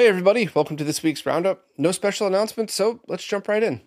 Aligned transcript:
Hey, 0.00 0.08
everybody, 0.08 0.48
welcome 0.54 0.78
to 0.78 0.82
this 0.82 1.02
week's 1.02 1.26
roundup. 1.26 1.66
No 1.76 1.92
special 1.92 2.26
announcements, 2.26 2.72
so 2.72 3.00
let's 3.06 3.22
jump 3.22 3.48
right 3.48 3.62
in. 3.62 3.82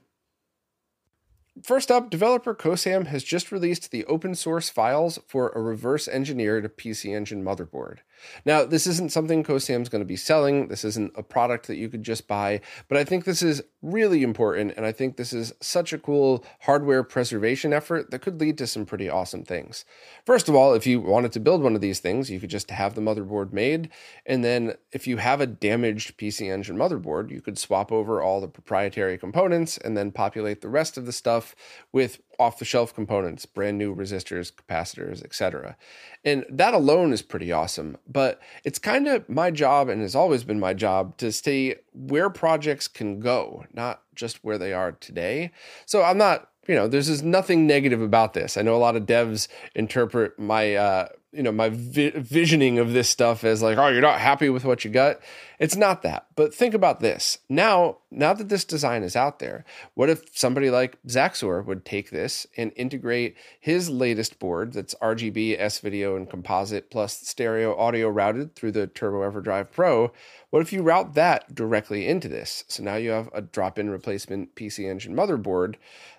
First 1.63 1.89
up, 1.89 2.11
developer 2.11 2.53
Cosam 2.53 3.07
has 3.07 3.23
just 3.23 3.51
released 3.51 3.89
the 3.89 4.05
open 4.05 4.35
source 4.35 4.69
files 4.69 5.17
for 5.27 5.49
a 5.49 5.59
reverse 5.59 6.07
engineered 6.07 6.77
PC 6.77 7.15
Engine 7.15 7.43
motherboard. 7.43 8.01
Now, 8.45 8.65
this 8.65 8.87
isn't 8.87 9.11
something 9.11 9.43
Cosam's 9.43 9.89
going 9.89 10.01
to 10.01 10.05
be 10.05 10.15
selling. 10.15 10.67
This 10.67 10.83
isn't 10.83 11.13
a 11.15 11.23
product 11.23 11.67
that 11.67 11.75
you 11.75 11.89
could 11.89 12.03
just 12.03 12.27
buy, 12.27 12.61
but 12.87 12.97
I 12.97 13.03
think 13.03 13.25
this 13.25 13.41
is 13.41 13.63
really 13.81 14.23
important. 14.23 14.73
And 14.77 14.85
I 14.85 14.91
think 14.91 15.17
this 15.17 15.33
is 15.33 15.53
such 15.61 15.93
a 15.93 15.97
cool 15.97 16.45
hardware 16.61 17.03
preservation 17.03 17.73
effort 17.73 18.11
that 18.11 18.21
could 18.21 18.39
lead 18.39 18.57
to 18.59 18.67
some 18.67 18.85
pretty 18.85 19.09
awesome 19.09 19.43
things. 19.43 19.85
First 20.25 20.49
of 20.49 20.55
all, 20.55 20.73
if 20.73 20.87
you 20.87 21.01
wanted 21.01 21.31
to 21.33 21.39
build 21.39 21.61
one 21.61 21.75
of 21.75 21.81
these 21.81 21.99
things, 21.99 22.29
you 22.29 22.39
could 22.39 22.49
just 22.49 22.71
have 22.71 22.95
the 22.95 23.01
motherboard 23.01 23.53
made. 23.53 23.89
And 24.25 24.43
then 24.43 24.75
if 24.91 25.07
you 25.07 25.17
have 25.17 25.41
a 25.41 25.47
damaged 25.47 26.17
PC 26.17 26.51
Engine 26.51 26.77
motherboard, 26.77 27.29
you 27.29 27.41
could 27.41 27.57
swap 27.57 27.91
over 27.91 28.21
all 28.21 28.41
the 28.41 28.47
proprietary 28.47 29.17
components 29.17 29.77
and 29.77 29.97
then 29.97 30.11
populate 30.11 30.61
the 30.61 30.69
rest 30.69 30.97
of 30.97 31.05
the 31.05 31.11
stuff 31.11 31.55
with 31.91 32.19
off 32.39 32.59
the 32.59 32.65
shelf 32.65 32.93
components, 32.93 33.45
brand 33.45 33.77
new 33.77 33.95
resistors, 33.95 34.51
capacitors, 34.51 35.23
etc. 35.23 35.75
And 36.23 36.45
that 36.49 36.73
alone 36.73 37.13
is 37.13 37.21
pretty 37.21 37.51
awesome. 37.51 37.97
But 38.07 38.41
it's 38.63 38.79
kind 38.79 39.07
of 39.07 39.27
my 39.29 39.51
job 39.51 39.89
and 39.89 40.01
has 40.01 40.15
always 40.15 40.43
been 40.43 40.59
my 40.59 40.73
job 40.73 41.17
to 41.17 41.31
stay 41.31 41.75
where 41.93 42.29
projects 42.29 42.87
can 42.87 43.19
go, 43.19 43.65
not 43.73 44.01
just 44.15 44.43
where 44.43 44.57
they 44.57 44.73
are 44.73 44.93
today. 44.93 45.51
So 45.85 46.03
I'm 46.03 46.17
not, 46.17 46.49
you 46.67 46.75
know, 46.75 46.87
there's 46.87 47.07
just 47.07 47.23
nothing 47.23 47.67
negative 47.67 48.01
about 48.01 48.33
this. 48.33 48.57
I 48.57 48.61
know 48.61 48.75
a 48.75 48.77
lot 48.77 48.95
of 48.95 49.05
devs 49.05 49.47
interpret 49.75 50.37
my 50.39 50.75
uh, 50.75 51.07
you 51.33 51.43
know 51.43 51.51
my 51.51 51.69
vi- 51.69 52.11
visioning 52.11 52.77
of 52.79 52.93
this 52.93 53.09
stuff 53.09 53.43
as 53.43 53.61
like 53.61 53.77
oh 53.77 53.87
you're 53.87 54.01
not 54.01 54.19
happy 54.19 54.49
with 54.49 54.63
what 54.63 54.85
you 54.85 54.91
got. 54.91 55.19
It's 55.59 55.75
not 55.75 56.01
that. 56.01 56.27
But 56.35 56.53
think 56.53 56.73
about 56.73 56.99
this. 56.99 57.39
Now 57.49 57.97
now 58.11 58.33
that 58.33 58.49
this 58.49 58.63
design 58.63 59.03
is 59.03 59.15
out 59.15 59.39
there 59.39 59.65
what 59.95 60.09
if 60.09 60.37
somebody 60.37 60.69
like 60.69 61.01
zaxor 61.07 61.65
would 61.65 61.85
take 61.85 62.11
this 62.11 62.45
and 62.55 62.71
integrate 62.75 63.35
his 63.59 63.89
latest 63.89 64.39
board 64.39 64.73
that's 64.73 64.95
rgb 64.95 65.59
s 65.59 65.79
video 65.79 66.15
and 66.15 66.29
composite 66.29 66.91
plus 66.91 67.17
stereo 67.27 67.75
audio 67.77 68.09
routed 68.09 68.55
through 68.55 68.71
the 68.71 68.87
turbo 68.87 69.29
everdrive 69.29 69.71
pro? 69.71 70.11
What 70.51 70.61
if 70.61 70.71
you 70.71 70.83
route 70.83 71.15
that 71.15 71.55
directly 71.55 72.07
into 72.07 72.27
this? 72.27 72.63
So 72.67 72.83
now 72.83 72.95
you 72.95 73.09
have 73.09 73.29
a 73.33 73.41
drop-in 73.41 73.89
replacement 73.89 74.55
pc 74.55 74.89
engine 74.89 75.15
motherboard 75.15 75.75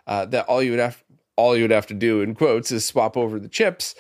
uh, 0.06 0.26
that 0.26 0.46
all 0.46 0.62
you 0.62 0.72
would 0.72 0.80
have 0.80 1.02
all 1.36 1.56
you 1.56 1.62
would 1.64 1.70
have 1.70 1.86
to 1.86 1.94
do 1.94 2.20
in 2.20 2.34
quotes 2.34 2.70
is 2.70 2.84
swap 2.84 3.16
over 3.16 3.38
the 3.38 3.48
chips 3.48 3.94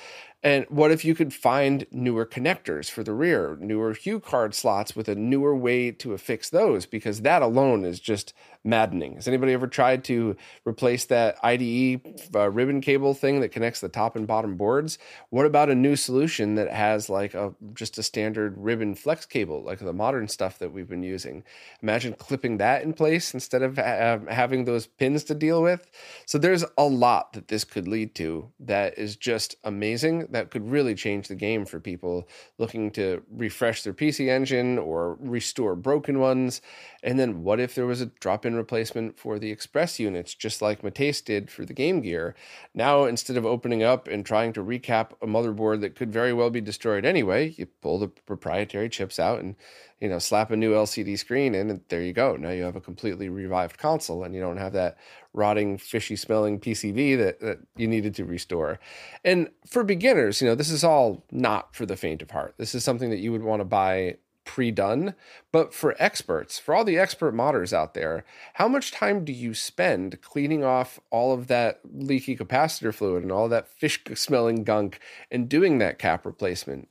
and 0.44 0.66
what 0.68 0.90
if 0.90 1.06
you 1.06 1.14
could 1.14 1.32
find 1.32 1.86
newer 1.90 2.26
connectors 2.26 2.90
for 2.90 3.02
the 3.02 3.14
rear, 3.14 3.56
newer 3.60 3.94
HuCard 3.94 4.52
slots 4.52 4.94
with 4.94 5.08
a 5.08 5.14
newer 5.14 5.56
way 5.56 5.90
to 5.90 6.12
affix 6.12 6.50
those? 6.50 6.84
Because 6.84 7.22
that 7.22 7.40
alone 7.40 7.86
is 7.86 7.98
just 7.98 8.34
maddening. 8.64 9.14
Has 9.16 9.28
anybody 9.28 9.52
ever 9.52 9.66
tried 9.66 10.04
to 10.04 10.36
replace 10.66 11.04
that 11.06 11.36
IDE 11.42 12.00
uh, 12.34 12.50
ribbon 12.50 12.80
cable 12.80 13.12
thing 13.12 13.40
that 13.40 13.50
connects 13.50 13.80
the 13.80 13.88
top 13.88 14.16
and 14.16 14.26
bottom 14.26 14.56
boards? 14.56 14.98
What 15.30 15.44
about 15.44 15.68
a 15.68 15.74
new 15.74 15.96
solution 15.96 16.54
that 16.54 16.72
has 16.72 17.10
like 17.10 17.34
a 17.34 17.54
just 17.74 17.98
a 17.98 18.02
standard 18.02 18.54
ribbon 18.56 18.94
flex 18.94 19.26
cable, 19.26 19.62
like 19.62 19.80
the 19.80 19.92
modern 19.92 20.28
stuff 20.28 20.58
that 20.58 20.72
we've 20.72 20.88
been 20.88 21.02
using? 21.02 21.44
Imagine 21.82 22.14
clipping 22.14 22.56
that 22.58 22.82
in 22.82 22.94
place 22.94 23.34
instead 23.34 23.62
of 23.62 23.76
ha- 23.76 24.20
having 24.28 24.64
those 24.64 24.86
pins 24.86 25.24
to 25.24 25.34
deal 25.34 25.62
with. 25.62 25.90
So 26.24 26.38
there's 26.38 26.64
a 26.78 26.84
lot 26.84 27.34
that 27.34 27.48
this 27.48 27.64
could 27.64 27.86
lead 27.86 28.14
to 28.16 28.50
that 28.60 28.96
is 28.98 29.16
just 29.16 29.56
amazing. 29.64 30.28
That 30.30 30.50
could 30.50 30.70
really 30.70 30.94
change 30.94 31.28
the 31.28 31.34
game 31.34 31.66
for 31.66 31.80
people 31.80 32.28
looking 32.58 32.90
to 32.92 33.22
refresh 33.30 33.82
their 33.82 33.92
PC 33.92 34.28
engine 34.28 34.78
or 34.78 35.18
restore 35.20 35.76
broken 35.76 36.18
ones. 36.18 36.62
And 37.02 37.18
then 37.18 37.42
what 37.42 37.60
if 37.60 37.74
there 37.74 37.86
was 37.86 38.00
a 38.00 38.06
drop 38.06 38.46
replacement 38.56 39.18
for 39.18 39.38
the 39.38 39.50
express 39.50 39.98
units, 39.98 40.34
just 40.34 40.62
like 40.62 40.82
Matiz 40.82 41.24
did 41.24 41.50
for 41.50 41.64
the 41.64 41.72
Game 41.72 42.00
Gear. 42.00 42.34
Now, 42.74 43.04
instead 43.04 43.36
of 43.36 43.46
opening 43.46 43.82
up 43.82 44.08
and 44.08 44.24
trying 44.24 44.52
to 44.54 44.62
recap 44.62 45.12
a 45.22 45.26
motherboard 45.26 45.80
that 45.80 45.94
could 45.94 46.12
very 46.12 46.32
well 46.32 46.50
be 46.50 46.60
destroyed 46.60 47.04
anyway, 47.04 47.54
you 47.56 47.66
pull 47.66 47.98
the 47.98 48.08
proprietary 48.08 48.88
chips 48.88 49.18
out 49.18 49.40
and 49.40 49.56
you 50.00 50.08
know 50.08 50.18
slap 50.18 50.50
a 50.50 50.56
new 50.56 50.72
LCD 50.72 51.18
screen 51.18 51.54
in, 51.54 51.70
and 51.70 51.80
there 51.88 52.02
you 52.02 52.12
go. 52.12 52.36
Now 52.36 52.50
you 52.50 52.64
have 52.64 52.76
a 52.76 52.80
completely 52.80 53.28
revived 53.28 53.78
console, 53.78 54.24
and 54.24 54.34
you 54.34 54.40
don't 54.40 54.58
have 54.58 54.72
that 54.72 54.96
rotting, 55.32 55.78
fishy 55.78 56.16
smelling 56.16 56.60
PCB 56.60 57.18
that, 57.18 57.40
that 57.40 57.58
you 57.76 57.88
needed 57.88 58.14
to 58.14 58.24
restore. 58.24 58.78
And 59.24 59.50
for 59.66 59.82
beginners, 59.82 60.40
you 60.40 60.48
know, 60.48 60.54
this 60.54 60.70
is 60.70 60.84
all 60.84 61.24
not 61.30 61.74
for 61.74 61.86
the 61.86 61.96
faint 61.96 62.22
of 62.22 62.30
heart. 62.30 62.54
This 62.56 62.74
is 62.74 62.84
something 62.84 63.10
that 63.10 63.18
you 63.18 63.32
would 63.32 63.42
want 63.42 63.60
to 63.60 63.64
buy 63.64 64.16
pre-done. 64.44 65.14
But 65.52 65.74
for 65.74 65.94
experts 65.98 66.58
for 66.58 66.74
all 66.74 66.84
the 66.84 66.98
expert 66.98 67.34
modders 67.34 67.72
out 67.72 67.94
there 67.94 68.24
how 68.54 68.68
much 68.68 68.92
time 68.92 69.24
do 69.24 69.32
you 69.32 69.54
spend 69.54 70.20
cleaning 70.22 70.64
off 70.64 70.98
all 71.10 71.32
of 71.32 71.46
that 71.48 71.80
leaky 71.92 72.36
capacitor 72.36 72.92
fluid 72.92 73.22
and 73.22 73.32
all 73.32 73.48
that 73.48 73.68
fish 73.68 74.02
smelling 74.14 74.64
gunk 74.64 75.00
and 75.30 75.48
doing 75.48 75.78
that 75.78 75.98
cap 75.98 76.26
replacement 76.26 76.88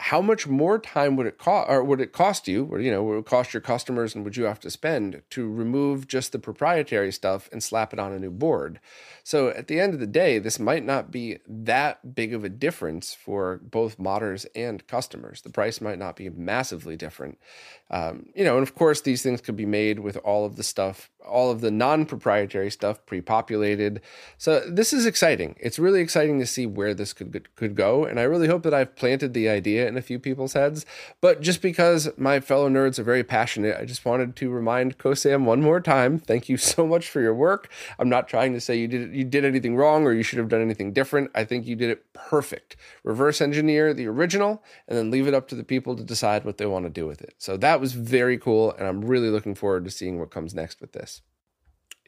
how 0.00 0.22
much 0.22 0.46
more 0.46 0.78
time 0.78 1.14
would 1.14 1.26
it 1.26 1.36
cost 1.36 1.68
or 1.68 1.84
would 1.84 2.00
it 2.00 2.10
cost 2.10 2.48
you 2.48 2.66
or 2.70 2.80
you 2.80 2.90
know 2.90 3.02
would 3.02 3.18
it 3.18 3.26
cost 3.26 3.52
your 3.52 3.60
customers 3.60 4.14
and 4.14 4.24
would 4.24 4.34
you 4.34 4.44
have 4.44 4.58
to 4.58 4.70
spend 4.70 5.20
to 5.28 5.46
remove 5.46 6.08
just 6.08 6.32
the 6.32 6.38
proprietary 6.38 7.12
stuff 7.12 7.50
and 7.52 7.62
slap 7.62 7.92
it 7.92 7.98
on 7.98 8.10
a 8.10 8.18
new 8.18 8.30
board? 8.30 8.80
So 9.24 9.50
at 9.50 9.68
the 9.68 9.78
end 9.78 9.92
of 9.92 10.00
the 10.00 10.06
day 10.06 10.38
this 10.38 10.58
might 10.58 10.86
not 10.86 11.10
be 11.10 11.38
that 11.46 12.14
big 12.14 12.32
of 12.32 12.44
a 12.44 12.48
difference 12.48 13.12
for 13.12 13.60
both 13.62 13.98
modders 13.98 14.46
and 14.54 14.86
customers. 14.86 15.42
The 15.42 15.50
price 15.50 15.82
might 15.82 15.98
not 15.98 16.16
be 16.16 16.30
massively 16.30 16.96
different. 16.96 17.38
Um, 17.90 18.30
you 18.34 18.44
know 18.44 18.56
and 18.56 18.62
of 18.62 18.74
course 18.74 19.02
these 19.02 19.22
things 19.22 19.42
could 19.42 19.56
be 19.56 19.66
made 19.66 19.98
with 19.98 20.16
all 20.18 20.46
of 20.46 20.56
the 20.56 20.62
stuff 20.62 21.10
all 21.26 21.50
of 21.50 21.60
the 21.60 21.70
non-proprietary 21.70 22.70
stuff 22.70 23.04
pre-populated. 23.06 24.00
So 24.38 24.60
this 24.60 24.92
is 24.92 25.06
exciting. 25.06 25.56
It's 25.60 25.78
really 25.78 26.00
exciting 26.00 26.38
to 26.40 26.46
see 26.46 26.66
where 26.66 26.94
this 26.94 27.12
could 27.12 27.54
could 27.56 27.74
go, 27.74 28.04
and 28.04 28.18
I 28.18 28.24
really 28.24 28.48
hope 28.48 28.62
that 28.62 28.74
I've 28.74 28.96
planted 28.96 29.34
the 29.34 29.48
idea 29.48 29.86
in 29.86 29.96
a 29.96 30.02
few 30.02 30.18
people's 30.18 30.54
heads. 30.54 30.86
But 31.20 31.40
just 31.40 31.62
because 31.62 32.10
my 32.16 32.40
fellow 32.40 32.68
nerds 32.68 32.98
are 32.98 33.04
very 33.04 33.24
passionate, 33.24 33.76
I 33.78 33.84
just 33.84 34.04
wanted 34.04 34.36
to 34.36 34.50
remind 34.50 34.98
Cosam 34.98 35.44
one 35.44 35.62
more 35.62 35.80
time. 35.80 36.18
Thank 36.18 36.48
you 36.48 36.56
so 36.56 36.86
much 36.86 37.08
for 37.08 37.20
your 37.20 37.34
work. 37.34 37.70
I'm 37.98 38.08
not 38.08 38.28
trying 38.28 38.52
to 38.54 38.60
say 38.60 38.76
you 38.76 38.88
did 38.88 39.14
you 39.14 39.24
did 39.24 39.44
anything 39.44 39.76
wrong 39.76 40.04
or 40.04 40.12
you 40.12 40.22
should 40.22 40.38
have 40.38 40.48
done 40.48 40.62
anything 40.62 40.92
different. 40.92 41.30
I 41.34 41.44
think 41.44 41.66
you 41.66 41.76
did 41.76 41.90
it 41.90 42.12
perfect. 42.12 42.76
Reverse 43.04 43.40
engineer 43.40 43.94
the 43.94 44.06
original, 44.06 44.62
and 44.88 44.96
then 44.96 45.10
leave 45.10 45.26
it 45.26 45.34
up 45.34 45.48
to 45.48 45.54
the 45.54 45.64
people 45.64 45.96
to 45.96 46.04
decide 46.04 46.44
what 46.44 46.58
they 46.58 46.66
want 46.66 46.84
to 46.84 46.90
do 46.90 47.06
with 47.06 47.22
it. 47.22 47.34
So 47.38 47.56
that 47.58 47.80
was 47.80 47.92
very 47.92 48.38
cool, 48.38 48.72
and 48.72 48.86
I'm 48.86 49.02
really 49.04 49.30
looking 49.30 49.54
forward 49.54 49.84
to 49.84 49.90
seeing 49.90 50.18
what 50.18 50.30
comes 50.30 50.54
next 50.54 50.80
with 50.80 50.92
this. 50.92 51.19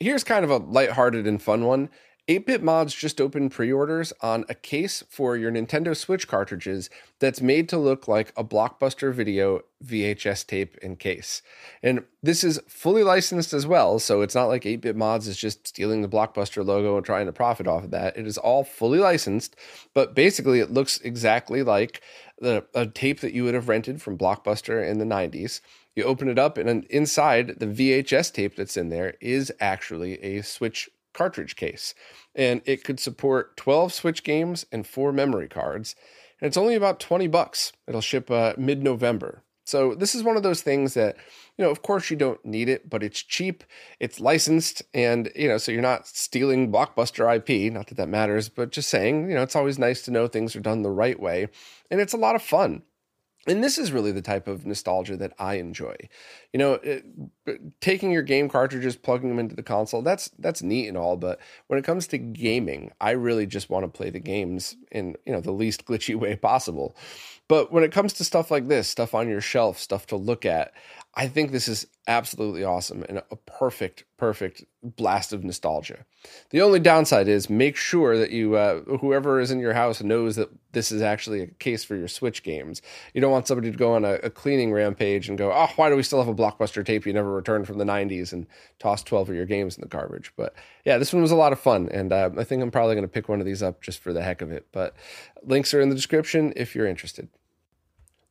Here's 0.02 0.24
kind 0.24 0.44
of 0.44 0.50
a 0.50 0.56
lighthearted 0.58 1.26
and 1.26 1.40
fun 1.40 1.64
one. 1.64 1.88
8-Bit 2.28 2.62
Mods 2.62 2.94
just 2.94 3.20
opened 3.20 3.50
pre-orders 3.50 4.12
on 4.20 4.44
a 4.48 4.54
case 4.54 5.02
for 5.08 5.36
your 5.36 5.50
Nintendo 5.50 5.96
Switch 5.96 6.28
cartridges 6.28 6.88
that's 7.18 7.40
made 7.40 7.68
to 7.68 7.76
look 7.76 8.06
like 8.06 8.32
a 8.36 8.44
Blockbuster 8.44 9.12
video 9.12 9.62
VHS 9.84 10.46
tape 10.46 10.76
and 10.82 11.00
case. 11.00 11.42
And 11.82 12.04
this 12.22 12.44
is 12.44 12.60
fully 12.68 13.02
licensed 13.02 13.52
as 13.52 13.66
well, 13.66 13.98
so 13.98 14.20
it's 14.22 14.36
not 14.36 14.46
like 14.46 14.62
8-Bit 14.62 14.94
Mods 14.94 15.26
is 15.26 15.36
just 15.36 15.66
stealing 15.66 16.02
the 16.02 16.08
Blockbuster 16.08 16.64
logo 16.64 16.96
and 16.96 17.04
trying 17.04 17.26
to 17.26 17.32
profit 17.32 17.66
off 17.66 17.84
of 17.84 17.90
that. 17.90 18.16
It 18.16 18.26
is 18.26 18.38
all 18.38 18.62
fully 18.62 19.00
licensed, 19.00 19.56
but 19.92 20.14
basically 20.14 20.60
it 20.60 20.70
looks 20.70 21.00
exactly 21.00 21.64
like 21.64 22.02
the 22.38 22.64
a 22.74 22.86
tape 22.86 23.20
that 23.20 23.34
you 23.34 23.44
would 23.44 23.54
have 23.54 23.68
rented 23.68 24.00
from 24.00 24.18
Blockbuster 24.18 24.88
in 24.88 24.98
the 24.98 25.04
90s 25.04 25.60
you 25.94 26.04
open 26.04 26.28
it 26.28 26.38
up, 26.38 26.56
and 26.56 26.84
inside 26.84 27.58
the 27.58 27.66
VHS 27.66 28.32
tape 28.32 28.56
that's 28.56 28.76
in 28.76 28.88
there 28.88 29.14
is 29.20 29.52
actually 29.60 30.14
a 30.22 30.42
Switch 30.42 30.88
cartridge 31.12 31.56
case. 31.56 31.94
And 32.34 32.62
it 32.64 32.84
could 32.84 33.00
support 33.00 33.56
12 33.56 33.92
Switch 33.92 34.22
games 34.22 34.66
and 34.72 34.86
four 34.86 35.12
memory 35.12 35.48
cards. 35.48 35.94
And 36.40 36.46
it's 36.46 36.56
only 36.56 36.74
about 36.74 37.00
20 37.00 37.28
bucks. 37.28 37.72
It'll 37.86 38.00
ship 38.00 38.30
uh, 38.30 38.54
mid 38.56 38.82
November. 38.82 39.42
So 39.64 39.94
this 39.94 40.14
is 40.14 40.24
one 40.24 40.36
of 40.36 40.42
those 40.42 40.60
things 40.60 40.94
that, 40.94 41.16
you 41.56 41.64
know, 41.64 41.70
of 41.70 41.82
course 41.82 42.10
you 42.10 42.16
don't 42.16 42.44
need 42.44 42.68
it, 42.68 42.90
but 42.90 43.02
it's 43.02 43.22
cheap, 43.22 43.62
it's 44.00 44.18
licensed, 44.18 44.82
and 44.92 45.30
you 45.36 45.46
know, 45.46 45.56
so 45.56 45.70
you're 45.70 45.80
not 45.80 46.08
stealing 46.08 46.72
blockbuster 46.72 47.36
IP. 47.36 47.72
Not 47.72 47.86
that 47.86 47.96
that 47.96 48.08
matters, 48.08 48.48
but 48.48 48.72
just 48.72 48.90
saying, 48.90 49.28
you 49.28 49.36
know, 49.36 49.42
it's 49.42 49.54
always 49.54 49.78
nice 49.78 50.02
to 50.02 50.10
know 50.10 50.26
things 50.26 50.56
are 50.56 50.60
done 50.60 50.82
the 50.82 50.90
right 50.90 51.18
way, 51.18 51.48
and 51.90 52.00
it's 52.00 52.12
a 52.12 52.18
lot 52.18 52.34
of 52.34 52.42
fun 52.42 52.82
and 53.46 53.62
this 53.62 53.76
is 53.76 53.90
really 53.90 54.12
the 54.12 54.22
type 54.22 54.46
of 54.46 54.64
nostalgia 54.64 55.16
that 55.16 55.32
I 55.38 55.54
enjoy. 55.54 55.96
You 56.52 56.58
know, 56.58 56.72
it, 56.74 57.04
taking 57.80 58.12
your 58.12 58.22
game 58.22 58.48
cartridges, 58.48 58.94
plugging 58.94 59.30
them 59.30 59.38
into 59.38 59.56
the 59.56 59.62
console, 59.62 60.02
that's 60.02 60.28
that's 60.38 60.62
neat 60.62 60.88
and 60.88 60.96
all, 60.96 61.16
but 61.16 61.40
when 61.66 61.78
it 61.78 61.84
comes 61.84 62.06
to 62.08 62.18
gaming, 62.18 62.92
I 63.00 63.12
really 63.12 63.46
just 63.46 63.68
want 63.68 63.84
to 63.84 63.88
play 63.88 64.10
the 64.10 64.20
games 64.20 64.76
in, 64.92 65.16
you 65.26 65.32
know, 65.32 65.40
the 65.40 65.52
least 65.52 65.86
glitchy 65.86 66.14
way 66.18 66.36
possible. 66.36 66.96
But 67.48 67.72
when 67.72 67.84
it 67.84 67.92
comes 67.92 68.12
to 68.14 68.24
stuff 68.24 68.50
like 68.50 68.68
this, 68.68 68.88
stuff 68.88 69.14
on 69.14 69.28
your 69.28 69.40
shelf, 69.40 69.78
stuff 69.78 70.06
to 70.06 70.16
look 70.16 70.46
at, 70.46 70.72
I 71.14 71.28
think 71.28 71.50
this 71.50 71.68
is 71.68 71.86
absolutely 72.08 72.64
awesome 72.64 73.04
and 73.06 73.18
a 73.18 73.36
perfect, 73.36 74.04
perfect 74.16 74.64
blast 74.82 75.34
of 75.34 75.44
nostalgia. 75.44 76.06
The 76.50 76.62
only 76.62 76.80
downside 76.80 77.28
is 77.28 77.50
make 77.50 77.76
sure 77.76 78.16
that 78.16 78.30
you, 78.30 78.56
uh, 78.56 78.80
whoever 78.80 79.38
is 79.38 79.50
in 79.50 79.58
your 79.58 79.74
house, 79.74 80.02
knows 80.02 80.36
that 80.36 80.48
this 80.72 80.90
is 80.90 81.02
actually 81.02 81.42
a 81.42 81.46
case 81.46 81.84
for 81.84 81.96
your 81.96 82.08
Switch 82.08 82.42
games. 82.42 82.80
You 83.12 83.20
don't 83.20 83.30
want 83.30 83.46
somebody 83.46 83.70
to 83.70 83.76
go 83.76 83.92
on 83.92 84.06
a, 84.06 84.14
a 84.14 84.30
cleaning 84.30 84.72
rampage 84.72 85.28
and 85.28 85.36
go, 85.36 85.52
oh, 85.52 85.68
why 85.76 85.90
do 85.90 85.96
we 85.96 86.02
still 86.02 86.18
have 86.18 86.28
a 86.28 86.34
blockbuster 86.34 86.84
tape 86.84 87.04
you 87.04 87.12
never 87.12 87.30
returned 87.30 87.66
from 87.66 87.76
the 87.76 87.84
90s 87.84 88.32
and 88.32 88.46
toss 88.78 89.02
12 89.02 89.28
of 89.28 89.36
your 89.36 89.46
games 89.46 89.76
in 89.76 89.82
the 89.82 89.88
garbage? 89.88 90.32
But 90.34 90.54
yeah, 90.86 90.96
this 90.96 91.12
one 91.12 91.20
was 91.20 91.30
a 91.30 91.36
lot 91.36 91.52
of 91.52 91.60
fun. 91.60 91.90
And 91.92 92.10
uh, 92.10 92.30
I 92.38 92.44
think 92.44 92.62
I'm 92.62 92.70
probably 92.70 92.94
going 92.94 93.04
to 93.04 93.12
pick 93.12 93.28
one 93.28 93.40
of 93.40 93.46
these 93.46 93.62
up 93.62 93.82
just 93.82 94.00
for 94.00 94.14
the 94.14 94.22
heck 94.22 94.40
of 94.40 94.50
it. 94.50 94.66
But 94.72 94.96
links 95.42 95.74
are 95.74 95.80
in 95.80 95.90
the 95.90 95.94
description 95.94 96.54
if 96.56 96.74
you're 96.74 96.86
interested. 96.86 97.28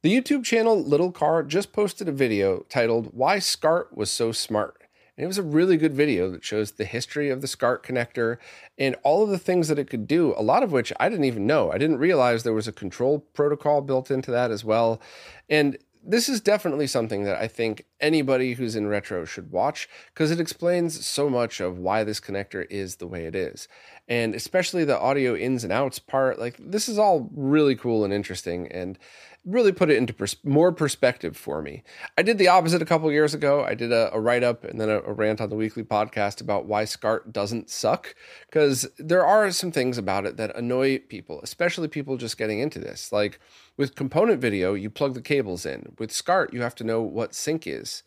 The 0.03 0.19
YouTube 0.19 0.43
channel 0.43 0.83
Little 0.83 1.11
Car 1.11 1.43
just 1.43 1.73
posted 1.73 2.09
a 2.09 2.11
video 2.11 2.65
titled 2.69 3.11
Why 3.13 3.37
SCART 3.37 3.95
Was 3.95 4.09
So 4.09 4.31
Smart. 4.31 4.81
And 5.15 5.23
it 5.23 5.27
was 5.27 5.37
a 5.37 5.43
really 5.43 5.77
good 5.77 5.93
video 5.93 6.31
that 6.31 6.43
shows 6.43 6.71
the 6.71 6.85
history 6.85 7.29
of 7.29 7.41
the 7.41 7.47
SCART 7.47 7.85
connector 7.85 8.37
and 8.79 8.95
all 9.03 9.21
of 9.23 9.29
the 9.29 9.37
things 9.37 9.67
that 9.67 9.77
it 9.77 9.91
could 9.91 10.07
do, 10.07 10.33
a 10.35 10.41
lot 10.41 10.63
of 10.63 10.71
which 10.71 10.91
I 10.99 11.07
didn't 11.07 11.25
even 11.25 11.45
know. 11.45 11.71
I 11.71 11.77
didn't 11.77 11.99
realize 11.99 12.41
there 12.41 12.51
was 12.51 12.67
a 12.67 12.71
control 12.71 13.19
protocol 13.19 13.81
built 13.81 14.09
into 14.09 14.31
that 14.31 14.49
as 14.49 14.65
well. 14.65 14.99
And 15.47 15.77
this 16.03 16.27
is 16.27 16.41
definitely 16.41 16.87
something 16.87 17.23
that 17.25 17.39
I 17.39 17.47
think 17.47 17.85
anybody 17.99 18.53
who's 18.53 18.75
in 18.75 18.87
retro 18.87 19.23
should 19.23 19.51
watch 19.51 19.87
because 20.07 20.31
it 20.31 20.39
explains 20.39 21.05
so 21.05 21.29
much 21.29 21.59
of 21.59 21.77
why 21.77 22.03
this 22.03 22.19
connector 22.19 22.65
is 22.71 22.95
the 22.95 23.07
way 23.07 23.25
it 23.25 23.35
is. 23.35 23.67
And 24.07 24.33
especially 24.33 24.83
the 24.83 24.99
audio 24.99 25.35
ins 25.35 25.63
and 25.63 25.71
outs 25.71 25.99
part, 25.99 26.39
like 26.39 26.57
this 26.59 26.89
is 26.89 26.97
all 26.97 27.29
really 27.35 27.75
cool 27.75 28.03
and 28.03 28.11
interesting. 28.11 28.67
And 28.71 28.97
really 29.45 29.71
put 29.71 29.89
it 29.89 29.97
into 29.97 30.13
pers- 30.13 30.35
more 30.43 30.71
perspective 30.71 31.35
for 31.35 31.61
me. 31.61 31.83
I 32.17 32.21
did 32.21 32.37
the 32.37 32.47
opposite 32.47 32.81
a 32.81 32.85
couple 32.85 33.11
years 33.11 33.33
ago. 33.33 33.63
I 33.63 33.73
did 33.73 33.91
a, 33.91 34.13
a 34.13 34.19
write 34.19 34.43
up 34.43 34.63
and 34.63 34.79
then 34.79 34.89
a, 34.89 34.99
a, 34.99 35.13
rant 35.13 35.41
on 35.41 35.49
the 35.49 35.55
weekly 35.55 35.83
podcast 35.83 36.41
about 36.41 36.65
why 36.65 36.85
SCART 36.85 37.33
doesn't 37.33 37.69
suck, 37.69 38.15
because 38.47 38.87
there 38.97 39.25
are 39.25 39.51
some 39.51 39.71
things 39.71 39.97
about 39.97 40.25
it 40.25 40.37
that 40.37 40.55
annoy 40.55 40.99
people, 40.99 41.39
especially 41.41 41.87
people 41.87 42.17
just 42.17 42.37
getting 42.37 42.59
into 42.59 42.79
this. 42.79 43.11
Like 43.11 43.39
with 43.77 43.95
component 43.95 44.39
video, 44.39 44.73
you 44.75 44.89
plug 44.89 45.15
the 45.15 45.21
cables 45.21 45.65
in. 45.65 45.95
With 45.97 46.11
SCART, 46.11 46.53
you 46.53 46.61
have 46.61 46.75
to 46.75 46.83
know 46.83 47.01
what 47.01 47.33
sync 47.33 47.65
is. 47.65 48.03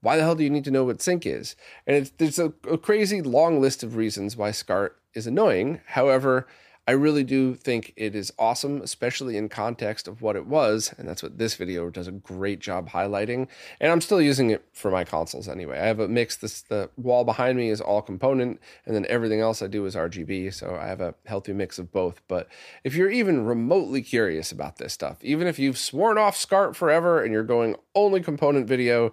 Why 0.00 0.16
the 0.16 0.22
hell 0.22 0.36
do 0.36 0.44
you 0.44 0.50
need 0.50 0.64
to 0.64 0.70
know 0.70 0.84
what 0.84 1.02
sync 1.02 1.26
is? 1.26 1.56
And 1.86 2.10
there's 2.18 2.38
a, 2.38 2.52
a 2.70 2.78
crazy 2.78 3.20
long 3.20 3.60
list 3.60 3.82
of 3.82 3.96
reasons 3.96 4.36
why 4.36 4.52
SCART 4.52 4.96
is 5.12 5.26
annoying. 5.26 5.80
However, 5.86 6.46
I 6.88 6.92
really 6.92 7.22
do 7.22 7.54
think 7.54 7.92
it 7.96 8.14
is 8.14 8.32
awesome, 8.38 8.80
especially 8.80 9.36
in 9.36 9.50
context 9.50 10.08
of 10.08 10.22
what 10.22 10.36
it 10.36 10.46
was. 10.46 10.94
And 10.96 11.06
that's 11.06 11.22
what 11.22 11.36
this 11.36 11.54
video 11.54 11.90
does 11.90 12.08
a 12.08 12.12
great 12.12 12.60
job 12.60 12.88
highlighting. 12.88 13.46
And 13.78 13.92
I'm 13.92 14.00
still 14.00 14.22
using 14.22 14.48
it 14.48 14.64
for 14.72 14.90
my 14.90 15.04
consoles 15.04 15.48
anyway. 15.48 15.78
I 15.78 15.84
have 15.84 16.00
a 16.00 16.08
mix. 16.08 16.36
This 16.36 16.62
the 16.62 16.88
wall 16.96 17.24
behind 17.24 17.58
me 17.58 17.68
is 17.68 17.82
all 17.82 18.00
component, 18.00 18.58
and 18.86 18.96
then 18.96 19.04
everything 19.10 19.38
else 19.38 19.60
I 19.60 19.66
do 19.66 19.84
is 19.84 19.94
RGB. 19.94 20.54
So 20.54 20.76
I 20.80 20.86
have 20.86 21.02
a 21.02 21.14
healthy 21.26 21.52
mix 21.52 21.78
of 21.78 21.92
both. 21.92 22.22
But 22.26 22.48
if 22.84 22.94
you're 22.94 23.10
even 23.10 23.44
remotely 23.44 24.00
curious 24.00 24.50
about 24.50 24.78
this 24.78 24.94
stuff, 24.94 25.18
even 25.22 25.46
if 25.46 25.58
you've 25.58 25.76
sworn 25.76 26.16
off 26.16 26.38
SCART 26.38 26.74
forever 26.74 27.22
and 27.22 27.34
you're 27.34 27.42
going 27.42 27.76
only 27.94 28.22
component 28.22 28.66
video, 28.66 29.12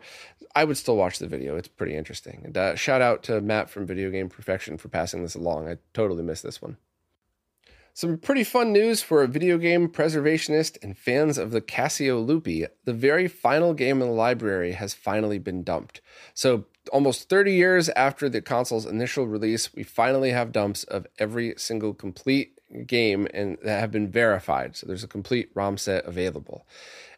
I 0.55 0.63
would 0.63 0.77
still 0.77 0.95
watch 0.95 1.19
the 1.19 1.27
video. 1.27 1.57
It's 1.57 1.67
pretty 1.67 1.97
interesting. 1.97 2.39
And 2.45 2.57
uh, 2.57 2.75
shout 2.75 3.01
out 3.01 3.21
to 3.23 3.41
Matt 3.41 3.69
from 3.69 3.85
Video 3.85 4.11
Game 4.11 4.29
Perfection 4.29 4.77
for 4.77 4.87
passing 4.87 5.23
this 5.23 5.35
along. 5.35 5.67
I 5.67 5.75
totally 5.93 6.23
missed 6.23 6.43
this 6.43 6.61
one. 6.61 6.77
Some 7.95 8.17
pretty 8.17 8.43
fun 8.43 8.73
news 8.73 9.01
for 9.01 9.23
a 9.23 9.27
video 9.27 9.57
game 9.57 9.87
preservationist 9.87 10.77
and 10.83 10.97
fans 10.97 11.37
of 11.37 11.51
the 11.51 11.61
Casio 11.61 12.21
Loopy. 12.27 12.65
The 12.83 12.91
very 12.91 13.29
final 13.29 13.73
game 13.73 14.01
in 14.01 14.09
the 14.09 14.13
library 14.13 14.73
has 14.73 14.93
finally 14.93 15.39
been 15.39 15.63
dumped. 15.63 16.01
So, 16.33 16.65
almost 16.91 17.29
30 17.29 17.53
years 17.53 17.87
after 17.87 18.27
the 18.27 18.41
console's 18.41 18.85
initial 18.85 19.27
release, 19.27 19.73
we 19.73 19.83
finally 19.83 20.31
have 20.31 20.51
dumps 20.51 20.83
of 20.83 21.07
every 21.19 21.53
single 21.55 21.93
complete 21.93 22.54
game 22.85 23.27
and 23.33 23.57
that 23.63 23.79
have 23.79 23.91
been 23.91 24.09
verified. 24.09 24.75
So, 24.75 24.87
there's 24.87 25.03
a 25.03 25.07
complete 25.07 25.49
ROM 25.53 25.77
set 25.77 26.05
available. 26.05 26.65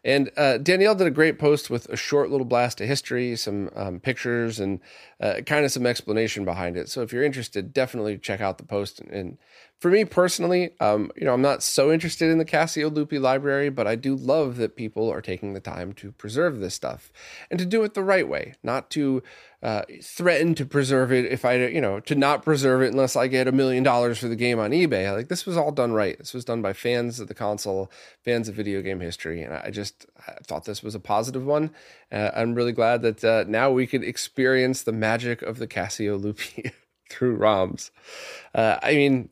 And 0.04 0.30
uh, 0.36 0.58
Danielle 0.58 0.94
did 0.94 1.06
a 1.06 1.10
great 1.10 1.38
post 1.38 1.70
with 1.70 1.88
a 1.88 1.96
short 1.96 2.30
little 2.30 2.46
blast 2.46 2.80
of 2.80 2.86
history, 2.86 3.34
some 3.36 3.68
um, 3.74 4.00
pictures, 4.00 4.60
and 4.60 4.80
uh, 5.20 5.40
kind 5.44 5.64
of 5.64 5.72
some 5.72 5.86
explanation 5.86 6.44
behind 6.44 6.76
it. 6.76 6.88
So 6.88 7.02
if 7.02 7.12
you're 7.12 7.24
interested, 7.24 7.72
definitely 7.72 8.16
check 8.16 8.40
out 8.40 8.58
the 8.58 8.64
post 8.64 9.00
and, 9.00 9.38
for 9.78 9.92
me 9.92 10.04
personally, 10.04 10.70
um, 10.80 11.12
you 11.16 11.24
know, 11.24 11.32
I'm 11.32 11.42
not 11.42 11.62
so 11.62 11.92
interested 11.92 12.30
in 12.30 12.38
the 12.38 12.44
Casio 12.44 12.92
Loopy 12.92 13.18
library, 13.18 13.68
but 13.70 13.86
I 13.86 13.94
do 13.94 14.16
love 14.16 14.56
that 14.56 14.74
people 14.74 15.08
are 15.10 15.20
taking 15.20 15.54
the 15.54 15.60
time 15.60 15.92
to 15.94 16.10
preserve 16.10 16.58
this 16.58 16.74
stuff 16.74 17.12
and 17.48 17.60
to 17.60 17.66
do 17.66 17.84
it 17.84 17.94
the 17.94 18.02
right 18.02 18.28
way, 18.28 18.54
not 18.62 18.90
to 18.90 19.22
uh, 19.62 19.82
threaten 20.02 20.54
to 20.54 20.64
preserve 20.64 21.12
it 21.12 21.24
if 21.24 21.44
I, 21.44 21.66
you 21.66 21.80
know, 21.80 21.98
to 22.00 22.14
not 22.14 22.44
preserve 22.44 22.82
it 22.82 22.92
unless 22.92 23.16
I 23.16 23.26
get 23.26 23.48
a 23.48 23.52
million 23.52 23.82
dollars 23.82 24.18
for 24.18 24.28
the 24.28 24.36
game 24.36 24.58
on 24.60 24.70
eBay. 24.70 25.12
Like 25.12 25.28
this 25.28 25.46
was 25.46 25.56
all 25.56 25.72
done 25.72 25.92
right. 25.92 26.16
This 26.18 26.32
was 26.32 26.44
done 26.44 26.62
by 26.62 26.72
fans 26.72 27.18
of 27.18 27.26
the 27.28 27.34
console, 27.34 27.90
fans 28.24 28.48
of 28.48 28.54
video 28.54 28.82
game 28.82 29.00
history, 29.00 29.42
and 29.42 29.52
I 29.52 29.70
just 29.70 30.06
I 30.26 30.34
thought 30.44 30.64
this 30.64 30.82
was 30.82 30.94
a 30.94 31.00
positive 31.00 31.44
one. 31.44 31.70
Uh, 32.12 32.30
I'm 32.34 32.54
really 32.54 32.72
glad 32.72 33.02
that 33.02 33.24
uh, 33.24 33.44
now 33.48 33.70
we 33.70 33.86
could 33.86 34.04
experience 34.04 34.82
the 34.82 34.92
magic 34.92 35.42
of 35.42 35.58
the 35.58 35.66
Casio 35.66 36.20
Loopy 36.20 36.72
through 37.10 37.38
ROMs. 37.38 37.90
Uh, 38.54 38.78
I 38.82 38.94
mean 38.94 39.30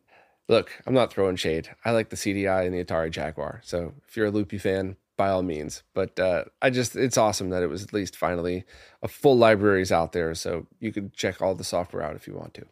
look, 0.48 0.72
I'm 0.86 0.94
not 0.94 1.12
throwing 1.12 1.36
shade. 1.36 1.70
I 1.84 1.90
like 1.90 2.10
the 2.10 2.16
CDI 2.16 2.66
and 2.66 2.74
the 2.74 2.84
Atari 2.84 3.10
Jaguar. 3.10 3.60
So 3.64 3.94
if 4.06 4.16
you're 4.16 4.26
a 4.26 4.30
Loopy 4.30 4.58
fan, 4.58 4.96
by 5.16 5.28
all 5.28 5.42
means. 5.42 5.82
But 5.94 6.18
uh, 6.18 6.44
I 6.60 6.70
just, 6.70 6.96
it's 6.96 7.16
awesome 7.16 7.50
that 7.50 7.62
it 7.62 7.68
was 7.68 7.82
at 7.82 7.92
least 7.92 8.16
finally 8.16 8.64
a 9.02 9.08
full 9.08 9.36
libraries 9.36 9.92
out 9.92 10.12
there. 10.12 10.34
So 10.34 10.66
you 10.78 10.92
can 10.92 11.12
check 11.14 11.40
all 11.40 11.54
the 11.54 11.64
software 11.64 12.02
out 12.02 12.16
if 12.16 12.26
you 12.26 12.34
want 12.34 12.54
to. 12.54 12.66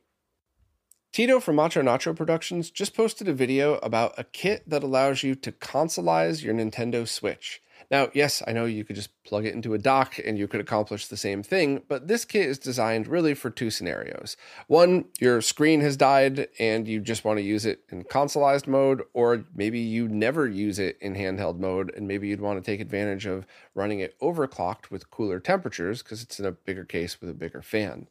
Tito 1.13 1.39
from 1.39 1.57
Macho 1.57 1.81
Nacho 1.81 2.17
Productions 2.17 2.71
just 2.71 2.93
posted 2.93 3.29
a 3.29 3.33
video 3.33 3.75
about 3.77 4.15
a 4.19 4.25
kit 4.25 4.69
that 4.69 4.83
allows 4.83 5.23
you 5.23 5.37
to 5.37 5.53
consoleize 5.53 6.43
your 6.43 6.55
Nintendo 6.55 7.07
Switch. 7.07 7.63
Now, 7.91 8.09
yes, 8.15 8.43
I 8.47 8.53
know 8.53 8.65
you 8.65 8.85
could 8.85 8.97
just 8.97 9.11
plug 9.25 9.47
it 9.47 9.55
into 9.55 9.75
a 9.75 9.79
dock 9.79 10.19
and 10.25 10.39
you 10.39 10.49
could 10.49 10.61
accomplish 10.61 11.07
the 11.07 11.17
same 11.17 11.43
thing, 11.43 11.83
but 11.89 12.09
this 12.09 12.25
kit 12.25 12.49
is 12.49 12.59
designed 12.59 13.07
really 13.07 13.35
for 13.35 13.51
two 13.51 13.71
scenarios. 13.71 14.37
One, 14.67 15.07
your 15.21 15.41
screen 15.41 15.81
has 15.81 15.97
died 15.97 16.49
and 16.59 16.89
you 16.89 17.01
just 17.01 17.25
want 17.25 17.39
to 17.39 17.43
use 17.43 17.67
it 17.67 17.81
in 17.91 18.05
consoleized 18.05 18.67
mode, 18.67 19.03
or 19.13 19.45
maybe 19.55 19.81
you 19.81 20.09
never 20.09 20.49
use 20.49 20.79
it 20.79 20.99
in 21.01 21.15
handheld 21.15 21.59
mode 21.59 21.93
and 21.95 22.09
maybe 22.09 22.29
you'd 22.29 22.41
want 22.41 22.63
to 22.63 22.71
take 22.71 22.81
advantage 22.81 23.27
of 23.27 23.47
running 23.75 24.01
it 24.01 24.19
overclocked 24.21 24.91
with 24.91 25.11
cooler 25.11 25.41
temperatures 25.41 26.03
because 26.03 26.23
it's 26.23 26.39
in 26.39 26.47
a 26.47 26.53
bigger 26.53 26.85
case 26.85 27.21
with 27.21 27.31
a 27.31 27.35
bigger 27.35 27.63
fan. 27.63 28.09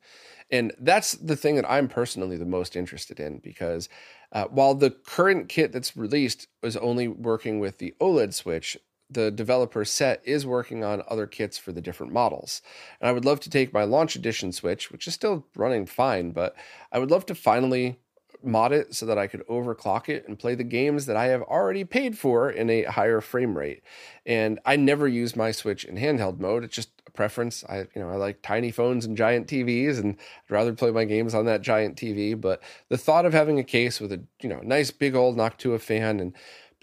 And 0.52 0.74
that's 0.80 1.14
the 1.14 1.36
thing 1.36 1.56
that 1.56 1.70
I'm 1.70 1.88
personally 1.88 2.38
the 2.38 2.46
most 2.46 2.76
interested 2.76 3.20
in 3.20 3.40
because 3.40 3.90
uh, 4.32 4.46
while 4.46 4.76
the 4.76 4.92
current 4.92 5.50
kit 5.50 5.72
that's 5.72 5.98
released 5.98 6.48
is 6.62 6.78
only 6.78 7.08
working 7.08 7.60
with 7.60 7.80
the 7.80 7.94
OLED 8.00 8.34
switch, 8.34 8.78
the 9.14 9.32
developer 9.32 9.86
set 9.86 10.22
is 10.24 10.46
working 10.46 10.84
on 10.84 11.04
other 11.08 11.28
kits 11.28 11.58
for 11.58 11.72
the 11.72 11.82
different 11.82 12.14
models. 12.14 12.62
And 13.00 13.10
I 13.10 13.12
would 13.12 13.26
love 13.26 13.40
to 13.42 13.50
take 13.50 13.74
my 13.74 13.84
launch 13.84 14.16
edition 14.16 14.52
Switch, 14.52 14.92
which 14.92 15.08
is 15.08 15.14
still 15.14 15.46
running 15.56 15.86
fine, 15.86 16.32
but 16.32 16.56
I 16.92 17.00
would 17.00 17.12
love 17.12 17.26
to 17.28 17.36
finally 17.36 18.00
mod 18.44 18.74
it 18.74 18.94
so 18.94 19.06
that 19.06 19.18
I 19.18 19.28
could 19.28 19.46
overclock 19.48 20.10
it 20.10 20.28
and 20.28 20.38
play 20.38 20.56
the 20.56 20.64
games 20.64 21.06
that 21.06 21.16
I 21.16 21.26
have 21.26 21.42
already 21.44 21.84
paid 21.84 22.18
for 22.18 22.50
in 22.50 22.70
a 22.70 22.84
higher 22.84 23.22
frame 23.22 23.58
rate. 23.58 23.84
And 24.26 24.60
I 24.66 24.76
never 24.76 25.08
use 25.08 25.36
my 25.36 25.52
Switch 25.52 25.86
in 25.86 25.96
handheld 25.96 26.40
mode. 26.40 26.64
It's 26.64 26.76
just 26.76 26.90
a 27.08 27.12
preference. 27.12 27.64
I 27.70 27.80
you 27.96 28.02
know, 28.02 28.10
I 28.10 28.16
like 28.16 28.42
tiny 28.42 28.72
phones 28.72 29.06
and 29.06 29.18
giant 29.18 29.48
TVs 29.48 30.00
and 30.00 30.16
I'd 30.16 30.54
rather 30.54 30.74
play 30.74 30.92
my 30.92 31.06
games 31.06 31.34
on 31.34 31.46
that 31.46 31.62
giant 31.62 31.96
TV, 31.96 32.40
but 32.40 32.62
the 32.90 32.98
thought 32.98 33.26
of 33.26 33.34
having 33.34 33.60
a 33.60 33.64
case 33.64 34.00
with 34.00 34.12
a, 34.12 34.22
you 34.42 34.50
know, 34.50 34.60
nice 34.62 34.92
big 34.92 35.16
old 35.16 35.38
Noctua 35.38 35.80
fan 35.80 36.20
and 36.20 36.34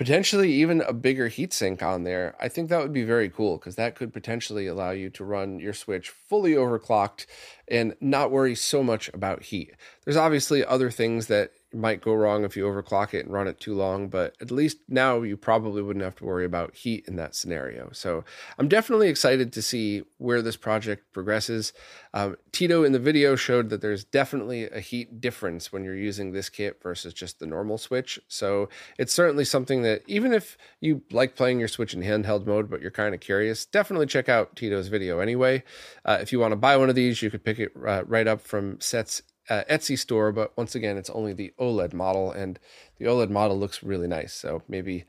potentially 0.00 0.50
even 0.50 0.80
a 0.80 0.94
bigger 0.94 1.28
heatsink 1.28 1.82
on 1.82 2.04
there. 2.04 2.34
I 2.40 2.48
think 2.48 2.70
that 2.70 2.80
would 2.80 2.90
be 2.90 3.04
very 3.04 3.28
cool 3.28 3.58
because 3.58 3.76
that 3.76 3.96
could 3.96 4.14
potentially 4.14 4.66
allow 4.66 4.92
you 4.92 5.10
to 5.10 5.24
run 5.26 5.60
your 5.60 5.74
Switch 5.74 6.08
fully 6.08 6.52
overclocked 6.52 7.26
and 7.68 7.94
not 8.00 8.30
worry 8.30 8.54
so 8.54 8.82
much 8.82 9.10
about 9.12 9.42
heat. 9.42 9.74
There's 10.02 10.16
obviously 10.16 10.64
other 10.64 10.90
things 10.90 11.26
that 11.26 11.50
might 11.72 12.00
go 12.00 12.14
wrong 12.14 12.44
if 12.44 12.56
you 12.56 12.64
overclock 12.64 13.14
it 13.14 13.24
and 13.24 13.32
run 13.32 13.46
it 13.46 13.60
too 13.60 13.74
long, 13.74 14.08
but 14.08 14.34
at 14.40 14.50
least 14.50 14.78
now 14.88 15.22
you 15.22 15.36
probably 15.36 15.82
wouldn't 15.82 16.04
have 16.04 16.16
to 16.16 16.24
worry 16.24 16.44
about 16.44 16.74
heat 16.74 17.04
in 17.06 17.16
that 17.16 17.34
scenario. 17.34 17.90
So 17.92 18.24
I'm 18.58 18.68
definitely 18.68 19.08
excited 19.08 19.52
to 19.52 19.62
see 19.62 20.02
where 20.18 20.42
this 20.42 20.56
project 20.56 21.12
progresses. 21.12 21.72
Um, 22.12 22.36
Tito 22.52 22.82
in 22.82 22.92
the 22.92 22.98
video 22.98 23.36
showed 23.36 23.70
that 23.70 23.80
there's 23.80 24.04
definitely 24.04 24.64
a 24.64 24.80
heat 24.80 25.20
difference 25.20 25.72
when 25.72 25.84
you're 25.84 25.96
using 25.96 26.32
this 26.32 26.48
kit 26.48 26.80
versus 26.82 27.14
just 27.14 27.38
the 27.38 27.46
normal 27.46 27.78
Switch. 27.78 28.18
So 28.28 28.68
it's 28.98 29.14
certainly 29.14 29.44
something 29.44 29.82
that 29.82 30.02
even 30.06 30.32
if 30.32 30.58
you 30.80 31.02
like 31.12 31.36
playing 31.36 31.60
your 31.60 31.68
Switch 31.68 31.94
in 31.94 32.02
handheld 32.02 32.46
mode, 32.46 32.68
but 32.68 32.80
you're 32.80 32.90
kind 32.90 33.14
of 33.14 33.20
curious, 33.20 33.64
definitely 33.64 34.06
check 34.06 34.28
out 34.28 34.56
Tito's 34.56 34.88
video 34.88 35.20
anyway. 35.20 35.62
Uh, 36.04 36.18
if 36.20 36.32
you 36.32 36.40
want 36.40 36.52
to 36.52 36.56
buy 36.56 36.76
one 36.76 36.88
of 36.88 36.94
these, 36.94 37.22
you 37.22 37.30
could 37.30 37.44
pick 37.44 37.58
it 37.58 37.72
uh, 37.86 38.04
right 38.06 38.26
up 38.26 38.40
from 38.40 38.80
Set's 38.80 39.22
uh, 39.50 39.64
Etsy 39.68 39.98
store, 39.98 40.32
but 40.32 40.56
once 40.56 40.74
again, 40.74 40.96
it's 40.96 41.10
only 41.10 41.32
the 41.32 41.52
OLED 41.58 41.92
model, 41.92 42.30
and 42.30 42.58
the 42.98 43.06
OLED 43.06 43.30
model 43.30 43.58
looks 43.58 43.82
really 43.82 44.06
nice. 44.06 44.32
So 44.32 44.62
maybe 44.68 45.04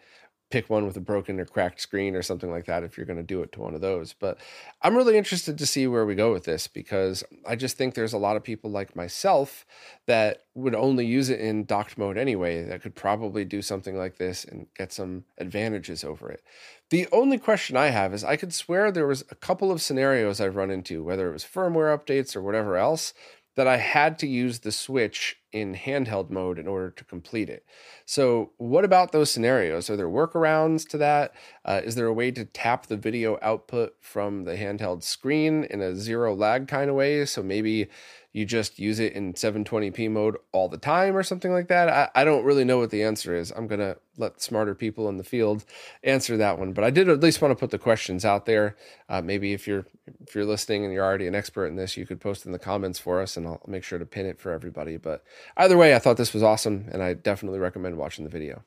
pick 0.52 0.70
one 0.70 0.86
with 0.86 0.98
a 0.98 1.02
broken 1.02 1.40
or 1.40 1.46
cracked 1.46 1.82
screen 1.82 2.16
or 2.16 2.22
something 2.22 2.52
like 2.52 2.66
that 2.66 2.84
if 2.84 2.98
you're 2.98 3.06
going 3.06 3.18
to 3.18 3.24
do 3.24 3.42
it 3.42 3.52
to 3.54 3.62
one 3.62 3.74
of 3.74 3.82
those. 3.82 4.14
But 4.14 4.38
I'm 4.82 4.96
really 4.96 5.18
interested 5.18 5.58
to 5.58 5.66
see 5.66 5.88
where 5.88 6.06
we 6.06 6.14
go 6.14 6.34
with 6.34 6.44
this 6.44 6.68
because 6.68 7.24
I 7.48 7.56
just 7.56 7.78
think 7.78 7.94
there's 7.94 8.14
a 8.14 8.18
lot 8.18 8.36
of 8.36 8.44
people 8.44 8.70
like 8.70 8.96
myself 8.96 9.66
that 10.08 10.44
would 10.54 10.76
only 10.76 11.06
use 11.06 11.30
it 11.30 11.40
in 11.40 11.64
docked 11.64 11.98
mode 11.98 12.18
anyway 12.18 12.64
that 12.64 12.82
could 12.82 12.96
probably 12.96 13.46
do 13.46 13.62
something 13.62 13.98
like 13.98 14.18
this 14.18 14.44
and 14.44 14.68
get 14.76 14.92
some 14.92 15.24
advantages 15.38 16.04
over 16.04 16.30
it. 16.30 16.44
The 16.90 17.08
only 17.14 17.38
question 17.38 17.78
I 17.78 17.88
have 17.88 18.14
is 18.14 18.26
I 18.26 18.36
could 18.36 18.54
swear 18.54 18.92
there 18.92 19.08
was 19.08 19.24
a 19.32 19.36
couple 19.36 19.72
of 19.72 19.82
scenarios 19.82 20.42
I've 20.42 20.58
run 20.58 20.70
into, 20.70 21.02
whether 21.02 21.30
it 21.30 21.34
was 21.34 21.46
firmware 21.46 21.98
updates 21.98 22.36
or 22.36 22.42
whatever 22.42 22.76
else, 22.76 23.14
that 23.62 23.68
I 23.68 23.78
had 23.78 24.18
to 24.18 24.28
use 24.28 24.62
the 24.62 24.72
Switch 24.72 25.38
in 25.52 25.76
handheld 25.76 26.30
mode 26.30 26.58
in 26.58 26.68
order 26.68 26.90
to 26.90 27.04
complete 27.04 27.50
it. 27.50 27.66
So, 28.06 28.52
what 28.58 28.86
about 28.86 29.12
those 29.12 29.32
scenarios? 29.32 29.90
Are 29.90 29.96
there 29.96 30.08
workarounds 30.08 30.88
to 30.90 30.98
that? 30.98 31.34
Uh, 31.66 31.82
is 31.84 31.96
there 31.96 32.08
a 32.08 32.14
way 32.14 32.32
to 32.32 32.46
tap 32.46 32.88
the 32.88 32.98
video 32.98 33.38
output 33.42 33.96
from 34.00 34.44
the 34.44 34.56
handheld 34.56 35.04
screen 35.04 35.66
in 35.66 35.82
a 35.82 35.96
zero 35.96 36.34
lag 36.34 36.68
kind 36.68 36.90
of 36.90 36.96
way? 36.96 37.26
So, 37.26 37.44
maybe 37.44 37.90
you 38.34 38.46
just 38.46 38.80
use 38.80 39.00
it 39.00 39.14
in 39.14 39.34
720p 39.34 40.10
mode 40.10 40.38
all 40.54 40.70
the 40.70 40.78
time 40.78 41.18
or 41.18 41.24
something 41.24 41.52
like 41.52 41.68
that. 41.68 41.90
I, 41.90 42.22
I 42.22 42.24
don't 42.24 42.46
really 42.46 42.64
know 42.64 42.80
what 42.80 42.90
the 42.90 43.04
answer 43.04 43.36
is. 43.36 43.52
I'm 43.52 43.68
going 43.68 43.82
to 43.82 43.98
let 44.18 44.42
smarter 44.42 44.74
people 44.74 45.10
in 45.10 45.18
the 45.18 45.24
field 45.24 45.66
answer 46.04 46.38
that 46.38 46.58
one. 46.58 46.72
But 46.72 46.86
I 46.86 46.92
did 46.92 47.10
at 47.10 47.20
least 47.20 47.42
want 47.42 47.52
to 47.52 47.60
put 47.60 47.72
the 47.72 47.78
questions 47.78 48.24
out 48.24 48.46
there. 48.46 48.78
Uh, 49.10 49.22
maybe 49.22 49.52
if 49.52 49.68
you're 49.68 49.86
if 50.26 50.34
you're 50.34 50.46
listening 50.46 50.84
and 50.86 50.94
you're 50.94 51.04
already 51.04 51.28
an 51.28 51.36
expert 51.36 51.68
in 51.68 51.76
this, 51.76 51.98
you 51.98 52.06
could 52.06 52.22
post 52.22 52.46
in 52.46 52.52
the 52.52 52.60
comments 52.60 53.00
for 53.00 53.22
us, 53.22 53.36
and 53.36 53.46
I'll 53.46 53.62
make 53.68 53.84
sure 53.84 54.00
to 54.00 54.06
pin 54.06 54.26
it 54.26 54.40
for 54.40 54.52
everybody. 54.52 54.98
But 54.98 55.24
either 55.58 55.78
way, 55.78 55.96
I 55.96 56.00
thought 56.00 56.18
this 56.18 56.34
was 56.34 56.44
awesome, 56.44 56.88
and 56.92 57.02
I 57.02 57.14
definitely 57.14 57.60
recommend 57.60 57.98
watching 57.98 58.24
the 58.24 58.32
video. 58.32 58.64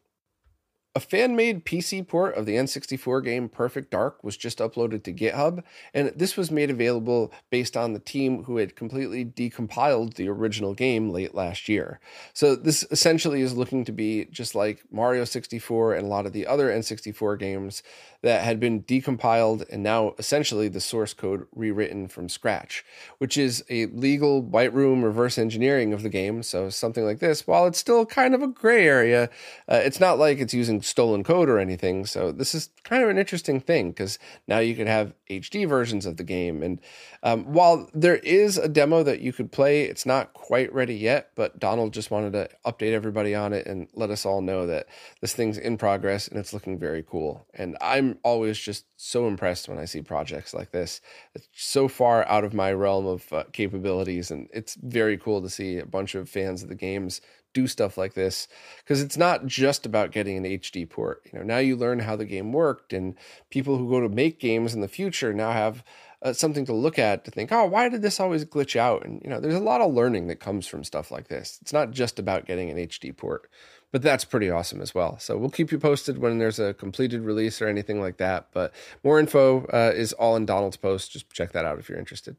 A 0.96 1.00
fan 1.00 1.34
made 1.34 1.64
PC 1.64 2.06
port 2.06 2.36
of 2.36 2.46
the 2.46 2.54
N64 2.54 3.24
game 3.24 3.48
Perfect 3.48 3.90
Dark 3.90 4.22
was 4.22 4.36
just 4.36 4.58
uploaded 4.58 5.02
to 5.02 5.12
GitHub, 5.12 5.64
and 5.92 6.12
this 6.14 6.36
was 6.36 6.52
made 6.52 6.70
available 6.70 7.32
based 7.50 7.76
on 7.76 7.94
the 7.94 7.98
team 7.98 8.44
who 8.44 8.58
had 8.58 8.76
completely 8.76 9.24
decompiled 9.24 10.14
the 10.14 10.28
original 10.28 10.72
game 10.72 11.10
late 11.10 11.34
last 11.34 11.68
year. 11.68 11.98
So, 12.32 12.54
this 12.54 12.84
essentially 12.92 13.40
is 13.40 13.56
looking 13.56 13.84
to 13.86 13.92
be 13.92 14.26
just 14.26 14.54
like 14.54 14.84
Mario 14.92 15.24
64 15.24 15.94
and 15.94 16.06
a 16.06 16.08
lot 16.08 16.26
of 16.26 16.32
the 16.32 16.46
other 16.46 16.68
N64 16.68 17.40
games 17.40 17.82
that 18.24 18.42
had 18.42 18.58
been 18.58 18.82
decompiled 18.84 19.68
and 19.70 19.82
now 19.82 20.14
essentially 20.16 20.66
the 20.66 20.80
source 20.80 21.12
code 21.12 21.46
rewritten 21.54 22.08
from 22.08 22.28
scratch, 22.28 22.82
which 23.18 23.36
is 23.36 23.62
a 23.68 23.84
legal 23.86 24.40
white 24.40 24.72
room 24.72 25.04
reverse 25.04 25.36
engineering 25.36 25.92
of 25.92 26.02
the 26.02 26.08
game. 26.08 26.42
So 26.42 26.70
something 26.70 27.04
like 27.04 27.18
this, 27.18 27.46
while 27.46 27.66
it's 27.66 27.78
still 27.78 28.06
kind 28.06 28.34
of 28.34 28.42
a 28.42 28.46
gray 28.46 28.86
area, 28.86 29.24
uh, 29.68 29.80
it's 29.84 30.00
not 30.00 30.18
like 30.18 30.38
it's 30.38 30.54
using 30.54 30.80
stolen 30.84 31.24
code 31.24 31.48
or 31.48 31.58
anything. 31.58 32.06
So 32.06 32.32
this 32.32 32.54
is 32.54 32.70
kind 32.84 33.02
of 33.02 33.08
an 33.08 33.18
interesting 33.18 33.60
thing 33.60 33.90
because 33.90 34.18
now 34.46 34.58
you 34.58 34.74
could 34.74 34.86
have 34.86 35.14
HD 35.30 35.68
versions 35.68 36.06
of 36.06 36.16
the 36.16 36.24
game. 36.24 36.62
And 36.62 36.80
um, 37.22 37.52
while 37.52 37.88
there 37.94 38.16
is 38.16 38.58
a 38.58 38.68
demo 38.68 39.02
that 39.02 39.20
you 39.20 39.32
could 39.32 39.50
play, 39.50 39.82
it's 39.82 40.04
not 40.04 40.34
quite 40.34 40.72
ready 40.72 40.94
yet. 40.94 41.30
But 41.34 41.58
Donald 41.58 41.92
just 41.92 42.10
wanted 42.10 42.32
to 42.34 42.48
update 42.66 42.92
everybody 42.92 43.34
on 43.34 43.52
it 43.52 43.66
and 43.66 43.88
let 43.94 44.10
us 44.10 44.26
all 44.26 44.42
know 44.42 44.66
that 44.66 44.86
this 45.20 45.34
thing's 45.34 45.58
in 45.58 45.78
progress 45.78 46.28
and 46.28 46.38
it's 46.38 46.52
looking 46.52 46.78
very 46.78 47.02
cool. 47.02 47.46
And 47.54 47.76
I'm 47.80 48.18
always 48.22 48.58
just 48.58 48.84
so 48.96 49.26
impressed 49.26 49.68
when 49.68 49.78
I 49.78 49.84
see 49.84 50.02
projects 50.02 50.54
like 50.54 50.70
this. 50.70 51.00
It's 51.34 51.48
so 51.52 51.88
far 51.88 52.26
out 52.28 52.44
of 52.44 52.54
my 52.54 52.72
realm 52.72 53.06
of 53.06 53.32
uh, 53.32 53.44
capabilities, 53.52 54.30
and 54.30 54.48
it's 54.52 54.76
very 54.76 55.18
cool 55.18 55.42
to 55.42 55.50
see 55.50 55.78
a 55.78 55.86
bunch 55.86 56.14
of 56.14 56.28
fans 56.28 56.62
of 56.62 56.68
the 56.68 56.74
games 56.74 57.20
do 57.54 57.66
stuff 57.66 57.96
like 57.96 58.14
this 58.14 58.46
because 58.78 59.00
it's 59.00 59.16
not 59.16 59.46
just 59.46 59.86
about 59.86 60.10
getting 60.10 60.36
an 60.36 60.44
HD 60.44 60.88
port. 60.88 61.22
You 61.32 61.38
know, 61.38 61.44
now 61.44 61.58
you 61.58 61.76
learn 61.76 62.00
how 62.00 62.16
the 62.16 62.26
game 62.26 62.52
worked, 62.52 62.92
and 62.92 63.14
people 63.48 63.78
who 63.78 63.88
go 63.88 64.00
to 64.00 64.08
make 64.08 64.38
games 64.38 64.74
in 64.74 64.82
the 64.82 64.88
future 64.88 65.32
now 65.32 65.52
have 65.52 65.82
uh, 66.20 66.32
something 66.32 66.66
to 66.66 66.74
look 66.74 66.98
at 66.98 67.24
to 67.24 67.30
think, 67.30 67.52
oh, 67.52 67.64
why 67.64 67.88
did 67.88 68.02
this 68.02 68.20
always 68.20 68.44
glitch 68.44 68.76
out? 68.76 69.04
And 69.04 69.22
you 69.22 69.30
know, 69.30 69.40
there's 69.40 69.54
a 69.54 69.60
lot 69.60 69.80
of 69.80 69.94
learning 69.94 70.26
that 70.26 70.40
comes 70.40 70.66
from 70.66 70.84
stuff 70.84 71.10
like 71.10 71.28
this. 71.28 71.58
It's 71.62 71.72
not 71.72 71.92
just 71.92 72.18
about 72.18 72.46
getting 72.46 72.70
an 72.70 72.76
HD 72.76 73.16
port 73.16 73.48
but 73.94 74.02
that's 74.02 74.24
pretty 74.24 74.50
awesome 74.50 74.80
as 74.80 74.92
well. 74.92 75.20
So 75.20 75.38
we'll 75.38 75.50
keep 75.50 75.70
you 75.70 75.78
posted 75.78 76.18
when 76.18 76.38
there's 76.38 76.58
a 76.58 76.74
completed 76.74 77.20
release 77.20 77.62
or 77.62 77.68
anything 77.68 78.00
like 78.00 78.16
that. 78.16 78.48
But 78.52 78.74
more 79.04 79.20
info 79.20 79.66
uh, 79.66 79.92
is 79.94 80.12
all 80.12 80.34
in 80.34 80.46
Donald's 80.46 80.76
post. 80.76 81.12
Just 81.12 81.30
check 81.30 81.52
that 81.52 81.64
out 81.64 81.78
if 81.78 81.88
you're 81.88 82.00
interested. 82.00 82.34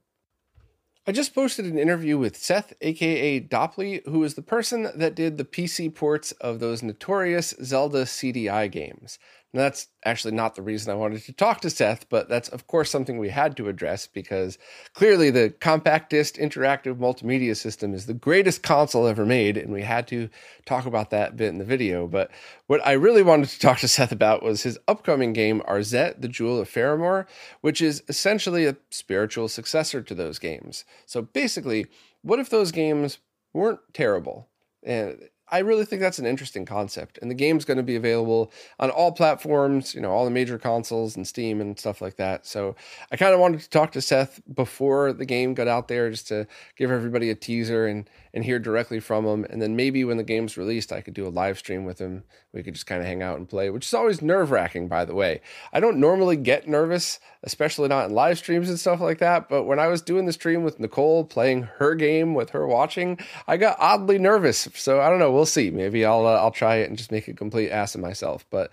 I 1.07 1.11
just 1.11 1.35
posted 1.35 1.65
an 1.65 1.77
interview 1.77 2.17
with 2.17 2.35
Seth, 2.35 2.73
aka 2.81 3.39
Dopply, 3.39 4.03
who 4.07 4.23
is 4.23 4.33
the 4.33 4.41
person 4.41 4.89
that 4.95 5.13
did 5.13 5.37
the 5.37 5.45
PC 5.45 5.93
ports 5.93 6.31
of 6.33 6.59
those 6.59 6.81
notorious 6.81 7.53
Zelda 7.61 8.05
CDI 8.05 8.71
games. 8.71 9.19
And 9.55 9.61
that's 9.61 9.87
actually 10.03 10.33
not 10.33 10.55
the 10.55 10.61
reason 10.61 10.91
I 10.91 10.95
wanted 10.95 11.23
to 11.23 11.31
talk 11.31 11.61
to 11.61 11.69
Seth, 11.69 12.09
but 12.09 12.27
that's, 12.27 12.49
of 12.49 12.67
course, 12.67 12.91
something 12.91 13.17
we 13.17 13.29
had 13.29 13.55
to 13.55 13.69
address 13.69 14.05
because 14.05 14.57
clearly 14.93 15.29
the 15.29 15.49
compact 15.49 16.09
disc 16.09 16.35
interactive 16.35 16.97
multimedia 16.97 17.55
system 17.55 17.93
is 17.93 18.05
the 18.05 18.13
greatest 18.13 18.63
console 18.63 19.07
ever 19.07 19.25
made, 19.25 19.55
and 19.55 19.71
we 19.71 19.83
had 19.83 20.09
to 20.09 20.27
talk 20.65 20.85
about 20.85 21.09
that 21.11 21.37
bit 21.37 21.47
in 21.47 21.57
the 21.57 21.63
video. 21.63 22.05
But 22.05 22.31
what 22.67 22.85
I 22.85 22.91
really 22.91 23.23
wanted 23.23 23.47
to 23.47 23.59
talk 23.61 23.79
to 23.79 23.87
Seth 23.87 24.11
about 24.11 24.43
was 24.43 24.63
his 24.63 24.77
upcoming 24.89 25.31
game, 25.31 25.61
Arzette, 25.61 26.19
the 26.19 26.27
Jewel 26.27 26.59
of 26.59 26.69
Faramore, 26.69 27.25
which 27.61 27.81
is 27.81 28.03
essentially 28.09 28.65
a 28.65 28.75
spiritual 28.89 29.47
successor 29.47 30.01
to 30.01 30.13
those 30.13 30.37
games. 30.37 30.83
So 31.05 31.21
basically, 31.21 31.85
what 32.23 32.39
if 32.39 32.49
those 32.49 32.73
games 32.73 33.19
weren't 33.53 33.79
terrible? 33.93 34.49
And 34.83 35.29
I 35.49 35.59
really 35.59 35.85
think 35.85 36.01
that's 36.01 36.17
an 36.19 36.25
interesting 36.25 36.65
concept. 36.65 37.19
And 37.21 37.29
the 37.29 37.35
game's 37.35 37.65
going 37.65 37.77
to 37.77 37.83
be 37.83 37.95
available 37.95 38.51
on 38.79 38.89
all 38.89 39.11
platforms, 39.11 39.93
you 39.93 40.01
know, 40.01 40.11
all 40.11 40.25
the 40.25 40.31
major 40.31 40.57
consoles 40.57 41.15
and 41.15 41.27
Steam 41.27 41.61
and 41.61 41.77
stuff 41.77 42.01
like 42.01 42.15
that. 42.17 42.45
So 42.45 42.75
I 43.11 43.17
kind 43.17 43.33
of 43.33 43.39
wanted 43.39 43.61
to 43.61 43.69
talk 43.69 43.91
to 43.91 44.01
Seth 44.01 44.41
before 44.53 45.13
the 45.13 45.25
game 45.25 45.53
got 45.53 45.67
out 45.67 45.87
there 45.87 46.09
just 46.09 46.27
to 46.29 46.47
give 46.75 46.89
everybody 46.89 47.29
a 47.29 47.35
teaser 47.35 47.85
and 47.85 48.09
and 48.35 48.43
hear 48.43 48.59
directly 48.59 48.99
from 48.99 49.25
him. 49.25 49.45
And 49.49 49.61
then 49.61 49.77
maybe 49.77 50.03
when 50.03 50.17
the 50.17 50.23
game's 50.23 50.57
released, 50.57 50.91
I 50.91 50.99
could 50.99 51.13
do 51.13 51.25
a 51.25 51.29
live 51.29 51.57
stream 51.57 51.85
with 51.85 51.99
him. 51.99 52.25
We 52.51 52.63
could 52.63 52.73
just 52.73 52.85
kind 52.85 53.01
of 53.01 53.07
hang 53.07 53.23
out 53.23 53.37
and 53.37 53.47
play, 53.47 53.69
which 53.69 53.87
is 53.87 53.93
always 53.93 54.21
nerve 54.21 54.51
wracking, 54.51 54.89
by 54.89 55.05
the 55.05 55.15
way. 55.15 55.39
I 55.71 55.79
don't 55.79 56.01
normally 56.01 56.35
get 56.35 56.67
nervous, 56.67 57.21
especially 57.43 57.87
not 57.87 58.09
in 58.09 58.13
live 58.13 58.37
streams 58.37 58.67
and 58.67 58.77
stuff 58.77 58.99
like 58.99 59.19
that. 59.19 59.47
But 59.47 59.63
when 59.63 59.79
I 59.79 59.87
was 59.87 60.01
doing 60.01 60.25
the 60.25 60.33
stream 60.33 60.63
with 60.63 60.81
Nicole, 60.81 61.23
playing 61.23 61.63
her 61.77 61.95
game 61.95 62.33
with 62.33 62.49
her 62.49 62.67
watching, 62.67 63.19
I 63.47 63.55
got 63.55 63.77
oddly 63.79 64.19
nervous. 64.19 64.67
So 64.75 64.99
I 64.99 65.09
don't 65.09 65.19
know. 65.19 65.31
We'll 65.31 65.45
see. 65.45 65.71
Maybe 65.71 66.03
I'll 66.03 66.27
uh, 66.27 66.35
I'll 66.35 66.51
try 66.51 66.75
it 66.75 66.89
and 66.89 66.97
just 66.97 67.13
make 67.13 67.29
a 67.29 67.33
complete 67.33 67.71
ass 67.71 67.95
of 67.95 68.01
myself. 68.01 68.45
But 68.49 68.71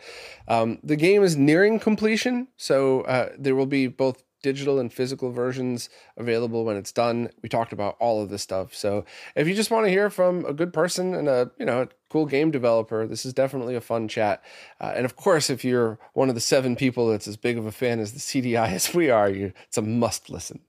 um, 0.48 0.80
the 0.82 0.96
game 0.96 1.22
is 1.22 1.36
nearing 1.36 1.78
completion, 1.78 2.48
so 2.56 3.02
uh, 3.02 3.30
there 3.38 3.54
will 3.54 3.66
be 3.66 3.86
both 3.86 4.24
digital 4.42 4.78
and 4.78 4.92
physical 4.92 5.30
versions 5.30 5.88
available 6.16 6.64
when 6.64 6.76
it's 6.76 6.92
done. 6.92 7.30
We 7.42 7.48
talked 7.48 7.72
about 7.72 7.96
all 7.98 8.22
of 8.22 8.28
this 8.28 8.42
stuff. 8.42 8.74
So 8.74 9.04
if 9.34 9.48
you 9.48 9.54
just 9.54 9.70
want 9.70 9.86
to 9.86 9.90
hear 9.90 10.10
from 10.10 10.44
a 10.44 10.52
good 10.52 10.72
person 10.72 11.14
and 11.14 11.28
a 11.28 11.50
you 11.58 11.64
know 11.64 11.82
a 11.82 11.88
cool 12.10 12.26
game 12.26 12.50
developer, 12.50 13.06
this 13.06 13.24
is 13.24 13.32
definitely 13.32 13.74
a 13.74 13.80
fun 13.80 14.08
chat. 14.08 14.42
Uh, 14.80 14.92
and 14.94 15.04
of 15.04 15.16
course, 15.16 15.48
if 15.48 15.64
you're 15.64 15.98
one 16.12 16.28
of 16.28 16.34
the 16.34 16.40
seven 16.40 16.76
people 16.76 17.08
that's 17.08 17.28
as 17.28 17.36
big 17.36 17.56
of 17.56 17.66
a 17.66 17.72
fan 17.72 18.00
as 18.00 18.12
the 18.12 18.18
CDI 18.18 18.68
as 18.72 18.94
we 18.94 19.10
are, 19.10 19.30
you, 19.30 19.52
it's 19.68 19.78
a 19.78 19.82
must 19.82 20.28
listen. 20.28 20.60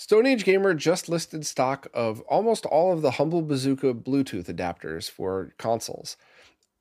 Stone 0.00 0.26
Age 0.26 0.44
Gamer 0.44 0.74
just 0.74 1.08
listed 1.08 1.44
stock 1.44 1.88
of 1.92 2.20
almost 2.22 2.64
all 2.66 2.92
of 2.92 3.02
the 3.02 3.12
Humble 3.12 3.42
Bazooka 3.42 3.94
Bluetooth 3.94 4.44
adapters 4.44 5.10
for 5.10 5.52
consoles. 5.58 6.16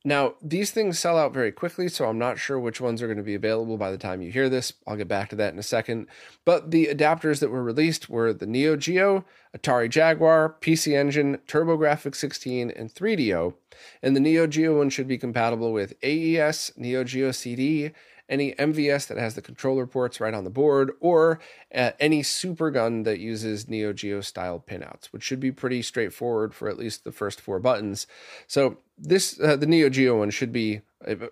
Now, 0.05 0.35
these 0.41 0.71
things 0.71 0.99
sell 0.99 1.17
out 1.17 1.33
very 1.33 1.51
quickly, 1.51 1.89
so 1.89 2.05
I'm 2.05 2.19
not 2.19 2.37
sure 2.37 2.59
which 2.59 2.79
ones 2.79 3.01
are 3.01 3.07
going 3.07 3.17
to 3.17 3.23
be 3.23 3.35
available 3.35 3.77
by 3.77 3.91
the 3.91 3.97
time 3.97 4.21
you 4.21 4.31
hear 4.31 4.47
this. 4.47 4.73
I'll 4.85 4.95
get 4.95 5.07
back 5.07 5.29
to 5.29 5.35
that 5.37 5.51
in 5.53 5.59
a 5.59 5.63
second. 5.63 6.07
But 6.45 6.71
the 6.71 6.85
adapters 6.85 7.39
that 7.39 7.49
were 7.49 7.63
released 7.63 8.09
were 8.09 8.31
the 8.31 8.45
Neo 8.45 8.77
Geo, 8.77 9.25
Atari 9.57 9.89
Jaguar, 9.89 10.55
PC 10.61 10.95
Engine, 10.95 11.39
TurboGrafx 11.47 12.15
16, 12.15 12.71
and 12.71 12.93
3DO. 12.93 13.55
And 14.01 14.15
the 14.15 14.21
Neo 14.21 14.47
Geo 14.47 14.77
one 14.77 14.89
should 14.89 15.07
be 15.07 15.17
compatible 15.17 15.73
with 15.73 15.93
AES, 16.03 16.71
Neo 16.77 17.03
Geo 17.03 17.31
CD, 17.31 17.91
any 18.29 18.53
MVS 18.53 19.07
that 19.07 19.17
has 19.17 19.35
the 19.35 19.41
controller 19.41 19.85
ports 19.85 20.19
right 20.19 20.33
on 20.33 20.43
the 20.43 20.49
board, 20.49 20.91
or 20.99 21.39
uh, 21.73 21.91
any 21.99 22.23
super 22.23 22.71
gun 22.71 23.03
that 23.03 23.19
uses 23.19 23.67
Neo 23.67 23.93
Geo 23.93 24.21
style 24.21 24.63
pinouts, 24.65 25.07
which 25.07 25.23
should 25.23 25.39
be 25.39 25.51
pretty 25.51 25.81
straightforward 25.81 26.53
for 26.53 26.69
at 26.69 26.77
least 26.77 27.03
the 27.03 27.11
first 27.11 27.39
four 27.41 27.59
buttons. 27.59 28.07
So 28.47 28.77
this 28.97 29.39
uh, 29.39 29.55
the 29.55 29.65
Neo 29.65 29.89
Geo 29.89 30.19
one 30.19 30.29
should 30.29 30.51
be 30.51 30.81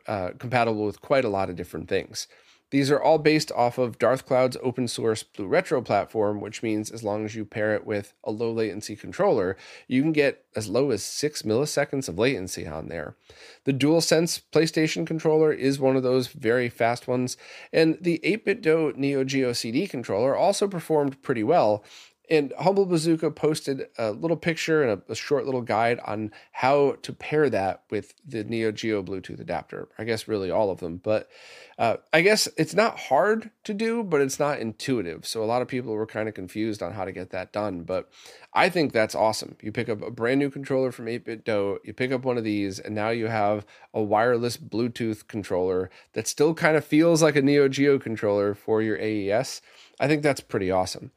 uh, 0.07 0.31
compatible 0.37 0.85
with 0.85 1.01
quite 1.01 1.25
a 1.25 1.29
lot 1.29 1.49
of 1.49 1.55
different 1.55 1.89
things. 1.89 2.27
These 2.75 2.91
are 2.91 3.01
all 3.01 3.19
based 3.19 3.53
off 3.53 3.77
of 3.77 3.99
Darthcloud's 3.99 4.57
open 4.61 4.89
source 4.89 5.23
BlueRetro 5.23 5.85
platform, 5.85 6.41
which 6.41 6.61
means 6.61 6.91
as 6.91 7.05
long 7.05 7.23
as 7.23 7.33
you 7.33 7.45
pair 7.45 7.73
it 7.73 7.85
with 7.85 8.11
a 8.21 8.31
low 8.31 8.51
latency 8.51 8.97
controller, 8.97 9.55
you 9.87 10.01
can 10.01 10.11
get 10.11 10.43
as 10.57 10.67
low 10.67 10.91
as 10.91 11.01
six 11.01 11.43
milliseconds 11.43 12.09
of 12.09 12.19
latency 12.19 12.67
on 12.67 12.89
there. 12.89 13.15
The 13.63 13.71
DualSense 13.71 14.41
PlayStation 14.51 15.07
controller 15.07 15.53
is 15.53 15.79
one 15.79 15.95
of 15.95 16.03
those 16.03 16.27
very 16.27 16.67
fast 16.67 17.07
ones, 17.07 17.37
and 17.71 17.97
the 18.01 18.19
8BitDo 18.25 18.97
Neo 18.97 19.23
Geo 19.23 19.53
CD 19.53 19.87
controller 19.87 20.35
also 20.35 20.67
performed 20.67 21.21
pretty 21.21 21.45
well 21.45 21.81
and 22.29 22.53
Humble 22.59 22.85
Bazooka 22.85 23.31
posted 23.31 23.87
a 23.97 24.11
little 24.11 24.37
picture 24.37 24.83
and 24.83 25.01
a, 25.07 25.11
a, 25.11 25.15
short 25.15 25.45
little 25.45 25.61
guide 25.61 25.99
on 26.05 26.31
how 26.51 26.97
to 27.01 27.13
pair 27.13 27.49
that 27.49 27.83
with 27.89 28.13
the 28.25 28.43
Neo 28.43 28.71
Geo 28.71 29.03
Bluetooth 29.03 29.39
adapter. 29.39 29.87
I 29.97 30.03
guess 30.03 30.27
really 30.27 30.51
all 30.51 30.69
of 30.69 30.79
them, 30.79 30.97
but 30.97 31.29
uh, 31.77 31.97
I 32.13 32.21
guess 32.21 32.47
it's 32.57 32.73
not 32.73 32.97
hard 32.97 33.51
to 33.65 33.73
do, 33.73 34.03
but 34.03 34.21
it's 34.21 34.39
not 34.39 34.59
intuitive. 34.59 35.25
So 35.25 35.43
a 35.43 35.45
lot 35.45 35.61
of 35.61 35.67
people 35.67 35.93
were 35.93 36.05
kind 36.05 36.29
of 36.29 36.35
confused 36.35 36.81
on 36.81 36.93
how 36.93 37.03
to 37.03 37.11
get 37.11 37.31
that 37.31 37.51
done. 37.51 37.81
But 37.81 38.09
I 38.53 38.69
think 38.69 38.93
that's 38.93 39.15
awesome. 39.15 39.57
You 39.61 39.71
pick 39.71 39.89
up 39.89 40.01
a 40.01 40.11
brand 40.11 40.39
new 40.39 40.49
controller 40.49 40.91
from 40.91 41.07
8BitDo, 41.07 41.79
you 41.83 41.93
pick 41.93 42.11
up 42.11 42.23
one 42.23 42.37
of 42.37 42.45
these, 42.45 42.79
and 42.79 42.95
now 42.95 43.09
you 43.09 43.27
have 43.27 43.65
a 43.93 44.01
wireless 44.01 44.55
Bluetooth 44.55 45.27
controller 45.27 45.89
that 46.13 46.27
still 46.27 46.53
kind 46.53 46.77
of 46.77 46.85
feels 46.85 47.21
like 47.21 47.35
a 47.35 47.41
Neo 47.41 47.67
Geo 47.67 47.99
controller 47.99 48.53
for 48.53 48.81
your 48.81 48.97
AES. 48.97 49.61
I 49.99 50.07
think 50.07 50.23
that's 50.23 50.41
pretty 50.41 50.71
awesome. 50.71 51.11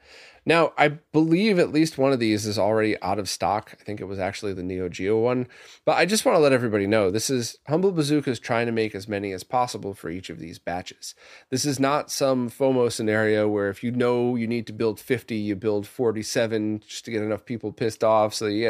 Now, 0.49 0.73
I 0.78 0.88
believe 0.88 1.59
at 1.59 1.75
least 1.75 1.99
one 1.99 2.11
of 2.11 2.21
these 2.21 2.47
is 2.47 2.59
already 2.59 2.99
out 3.02 3.19
of 3.19 3.28
stock. 3.28 3.76
I 3.78 3.85
think 3.85 4.00
it 4.00 4.07
was 4.07 4.19
actually 4.19 4.55
the 4.55 4.62
Neo 4.62 4.88
Geo 4.88 5.19
one. 5.19 5.47
But 5.85 5.99
I 5.99 6.07
just 6.07 6.25
want 6.25 6.37
to 6.37 6.40
let 6.40 6.55
everybody 6.55 6.87
know 6.87 7.11
this 7.11 7.28
is 7.28 7.59
Humble 7.69 7.93
Bazooka 7.93 8.31
is 8.31 8.40
trying 8.40 8.64
to 8.64 8.73
make 8.73 8.95
as 8.95 9.07
many 9.07 9.33
as 9.33 9.45
possible 9.45 9.93
for 9.93 10.09
each 10.09 10.31
of 10.31 10.38
these 10.38 10.59
batches. 10.59 11.14
This 11.50 11.67
is 11.67 11.78
not 11.78 12.11
some 12.11 12.49
FOMO 12.49 12.90
scenario 12.90 13.47
where 13.47 13.69
if 13.69 13.85
you 13.85 13.90
know 13.90 14.37
you 14.37 14.47
need 14.47 14.67
to 14.69 14.73
build 14.73 14.99
50, 14.99 15.37
you 15.37 15.55
build 15.55 15.87
47 15.87 16.81
just 16.88 17.05
to 17.05 17.11
get 17.11 17.23
enough 17.23 17.45
people 17.45 17.71
pissed 17.71 18.02
off 18.02 18.33
so 18.33 18.47
you 18.47 18.62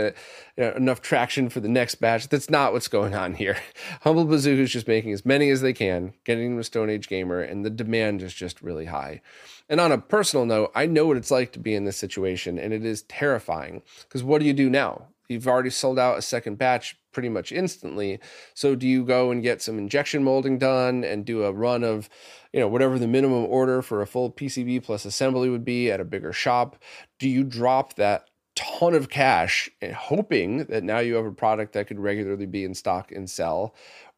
get 0.57 0.77
enough 0.77 1.01
traction 1.01 1.49
for 1.49 1.61
the 1.61 1.69
next 1.69 1.95
batch. 2.01 2.29
That's 2.29 2.51
not 2.51 2.73
what's 2.73 2.89
going 2.89 3.15
on 3.15 3.35
here. 3.35 3.57
Humble 4.01 4.25
Bazooka 4.25 4.63
is 4.63 4.73
just 4.73 4.89
making 4.89 5.13
as 5.13 5.25
many 5.25 5.49
as 5.51 5.61
they 5.61 5.75
can, 5.75 6.15
getting 6.25 6.51
them 6.51 6.59
to 6.59 6.65
Stone 6.65 6.91
Age 6.91 7.09
Gamer, 7.09 7.41
and 7.41 7.65
the 7.65 7.71
demand 7.71 8.21
is 8.21 8.35
just 8.35 8.61
really 8.63 8.87
high. 8.87 9.23
And 9.69 9.81
on 9.81 9.93
a 9.93 9.99
personal 9.99 10.47
note, 10.47 10.73
I 10.75 10.87
know 10.87 11.07
what 11.07 11.17
it's 11.17 11.31
like 11.31 11.53
to 11.53 11.59
be 11.59 11.75
in 11.75 11.85
this 11.85 11.97
situation, 11.97 12.59
and 12.59 12.73
it 12.73 12.85
is 12.85 13.03
terrifying. 13.03 13.83
Because 14.03 14.25
what 14.25 14.41
do 14.41 14.47
you 14.47 14.55
do 14.55 14.71
now? 14.71 15.09
You've 15.29 15.47
already 15.47 15.71
sold 15.71 15.99
out 15.99 16.17
a 16.17 16.23
second 16.23 16.57
batch 16.57 16.97
pretty 17.13 17.29
much 17.29 17.53
instantly. 17.53 18.19
So 18.55 18.75
do 18.75 18.87
you 18.87 19.05
go 19.05 19.31
and 19.31 19.43
get 19.43 19.61
some 19.61 19.77
injection 19.77 20.25
molding 20.25 20.59
done 20.59 21.05
and 21.05 21.25
do 21.25 21.45
a 21.45 21.53
run 21.53 21.85
of, 21.85 22.09
you 22.53 22.61
know, 22.61 22.69
whatever 22.69 22.99
the 22.99 23.07
minimum 23.07 23.45
order 23.45 23.83
for 23.83 24.01
a 24.01 24.07
full 24.07 24.31
PCB 24.31 24.83
plus 24.83 25.05
assembly 25.05 25.51
would 25.51 25.65
be 25.65 25.91
at 25.91 26.01
a 26.01 26.05
bigger 26.05 26.33
shop? 26.33 26.77
Do 27.19 27.29
you 27.29 27.45
drop 27.45 27.95
that 27.97 28.31
ton 28.57 28.95
of 28.95 29.11
cash 29.11 29.71
hoping 29.95 30.65
that 30.65 30.83
now 30.83 30.99
you 30.99 31.15
have 31.17 31.27
a 31.27 31.33
product 31.33 31.75
that 31.75 31.89
could 31.89 32.01
regularly 32.01 32.47
be 32.47 32.65
in 32.65 32.75
stock 32.75 33.13
and 33.13 33.29
sell? 33.29 33.75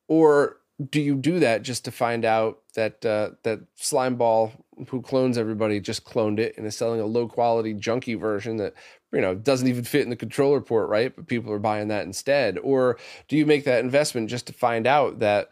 Or 0.06 0.58
do 0.88 1.00
you 1.00 1.14
do 1.16 1.40
that 1.40 1.62
just 1.62 1.84
to 1.84 1.90
find 1.90 2.24
out 2.24 2.60
that 2.74 3.04
uh, 3.04 3.30
that 3.42 3.60
Slimeball, 3.76 4.52
who 4.88 5.02
clones 5.02 5.38
everybody, 5.38 5.80
just 5.80 6.04
cloned 6.04 6.38
it 6.38 6.56
and 6.56 6.66
is 6.66 6.76
selling 6.76 7.00
a 7.00 7.06
low 7.06 7.28
quality 7.28 7.74
junky 7.74 8.18
version 8.18 8.56
that 8.58 8.74
you 9.12 9.20
know 9.20 9.34
doesn't 9.34 9.68
even 9.68 9.84
fit 9.84 10.02
in 10.02 10.10
the 10.10 10.16
controller 10.16 10.60
port, 10.60 10.88
right? 10.88 11.14
But 11.14 11.26
people 11.26 11.52
are 11.52 11.58
buying 11.58 11.88
that 11.88 12.06
instead. 12.06 12.58
Or 12.58 12.98
do 13.28 13.36
you 13.36 13.46
make 13.46 13.64
that 13.64 13.84
investment 13.84 14.30
just 14.30 14.46
to 14.46 14.52
find 14.52 14.86
out 14.86 15.18
that 15.20 15.50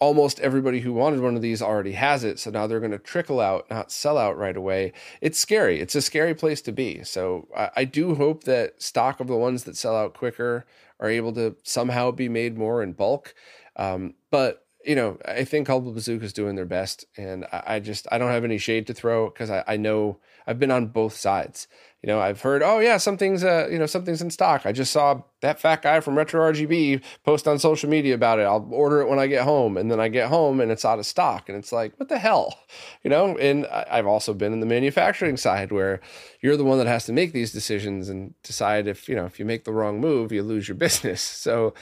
almost 0.00 0.40
everybody 0.40 0.80
who 0.80 0.92
wanted 0.92 1.20
one 1.20 1.36
of 1.36 1.42
these 1.42 1.62
already 1.62 1.92
has 1.92 2.24
it, 2.24 2.38
so 2.38 2.50
now 2.50 2.66
they're 2.66 2.80
going 2.80 2.90
to 2.90 2.98
trickle 2.98 3.40
out, 3.40 3.68
not 3.70 3.90
sell 3.90 4.18
out 4.18 4.36
right 4.36 4.56
away? 4.56 4.92
It's 5.20 5.38
scary. 5.38 5.80
It's 5.80 5.94
a 5.94 6.02
scary 6.02 6.34
place 6.34 6.60
to 6.62 6.72
be. 6.72 7.02
So 7.04 7.48
I, 7.56 7.70
I 7.76 7.84
do 7.84 8.14
hope 8.14 8.44
that 8.44 8.82
stock 8.82 9.20
of 9.20 9.28
the 9.28 9.36
ones 9.36 9.64
that 9.64 9.76
sell 9.76 9.96
out 9.96 10.14
quicker 10.14 10.66
are 11.00 11.08
able 11.08 11.32
to 11.32 11.56
somehow 11.62 12.10
be 12.10 12.28
made 12.28 12.56
more 12.56 12.82
in 12.82 12.92
bulk 12.92 13.34
um, 13.76 14.14
but 14.30 14.63
you 14.86 14.94
know, 14.94 15.18
I 15.24 15.44
think 15.44 15.68
Humble 15.68 15.92
Bazooka 15.92 16.24
is 16.24 16.32
doing 16.32 16.56
their 16.56 16.66
best, 16.66 17.04
and 17.16 17.44
I, 17.52 17.62
I, 17.66 17.80
just 17.80 18.06
I 18.12 18.18
don't 18.18 18.30
have 18.30 18.44
any 18.44 18.58
shade 18.58 18.86
to 18.88 18.94
throw 18.94 19.28
because 19.30 19.50
I, 19.50 19.64
I 19.66 19.76
know 19.76 20.18
I've 20.46 20.58
been 20.58 20.70
on 20.70 20.88
both 20.88 21.16
sides. 21.16 21.68
You 22.02 22.08
know, 22.08 22.20
I've 22.20 22.42
heard, 22.42 22.62
oh 22.62 22.80
yeah, 22.80 22.98
something's 22.98 23.42
uh, 23.44 23.68
you 23.70 23.78
know, 23.78 23.86
something's 23.86 24.20
in 24.20 24.30
stock. 24.30 24.66
I 24.66 24.72
just 24.72 24.92
saw 24.92 25.22
that 25.44 25.60
fat 25.60 25.82
guy 25.82 26.00
from 26.00 26.16
Retro 26.16 26.52
RGB 26.52 27.02
post 27.22 27.46
on 27.46 27.58
social 27.58 27.88
media 27.88 28.14
about 28.14 28.38
it. 28.38 28.42
I'll 28.42 28.68
order 28.70 29.00
it 29.00 29.08
when 29.08 29.18
I 29.18 29.26
get 29.26 29.44
home, 29.44 29.76
and 29.76 29.90
then 29.90 30.00
I 30.00 30.08
get 30.08 30.28
home 30.28 30.60
and 30.60 30.70
it's 30.70 30.84
out 30.84 30.98
of 30.98 31.06
stock, 31.06 31.48
and 31.48 31.56
it's 31.56 31.72
like, 31.72 31.98
what 31.98 32.08
the 32.08 32.18
hell, 32.18 32.58
you 33.02 33.10
know? 33.10 33.36
And 33.38 33.66
I've 33.66 34.06
also 34.06 34.34
been 34.34 34.52
in 34.52 34.60
the 34.60 34.66
manufacturing 34.66 35.36
side 35.36 35.72
where 35.72 36.00
you're 36.40 36.56
the 36.56 36.64
one 36.64 36.78
that 36.78 36.86
has 36.86 37.06
to 37.06 37.12
make 37.12 37.32
these 37.32 37.52
decisions 37.52 38.08
and 38.08 38.34
decide 38.42 38.86
if 38.86 39.08
you 39.08 39.14
know 39.14 39.24
if 39.26 39.38
you 39.38 39.44
make 39.44 39.64
the 39.64 39.72
wrong 39.72 40.00
move, 40.00 40.32
you 40.32 40.42
lose 40.42 40.68
your 40.68 40.76
business. 40.86 41.20
So 41.20 41.74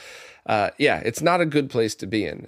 uh, 0.45 0.71
yeah, 0.77 0.99
it's 1.05 1.21
not 1.21 1.41
a 1.41 1.45
good 1.45 1.69
place 1.69 1.95
to 1.95 2.07
be 2.07 2.25
in. 2.25 2.47